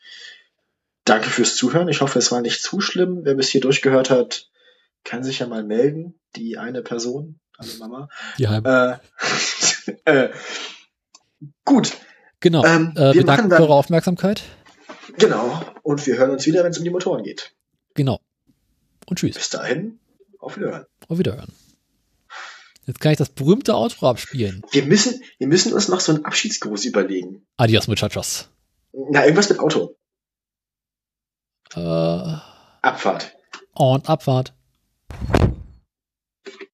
[1.04, 1.88] Danke fürs Zuhören.
[1.88, 3.20] Ich hoffe, es war nicht zu schlimm.
[3.24, 4.48] Wer bis hier durchgehört hat,
[5.04, 6.18] kann sich ja mal melden.
[6.36, 8.08] Die eine Person, eine Mama.
[8.38, 9.00] Die halbe.
[10.06, 10.30] Äh, äh,
[11.64, 11.92] gut,
[12.40, 12.64] Genau.
[12.64, 14.42] ähm, äh, wir danken für eure Aufmerksamkeit.
[15.16, 15.64] genau.
[15.82, 17.54] Und wir hören uns wieder, wenn es um die Motoren geht.
[17.94, 18.20] Genau.
[19.06, 19.34] Und tschüss.
[19.34, 19.98] Bis dahin,
[20.38, 20.84] auf Wiederhören.
[21.08, 21.52] Auf Wiederhören.
[22.86, 24.62] Jetzt kann ich das berühmte Outro abspielen.
[24.72, 27.46] Wir müssen, wir müssen uns noch so einen Abschiedsgruß überlegen.
[27.56, 28.50] Adios, Muchachos.
[28.92, 29.96] Na, irgendwas mit Auto.
[31.76, 32.36] Äh,
[32.82, 33.32] Abfahrt.
[33.74, 34.52] und Abfahrt.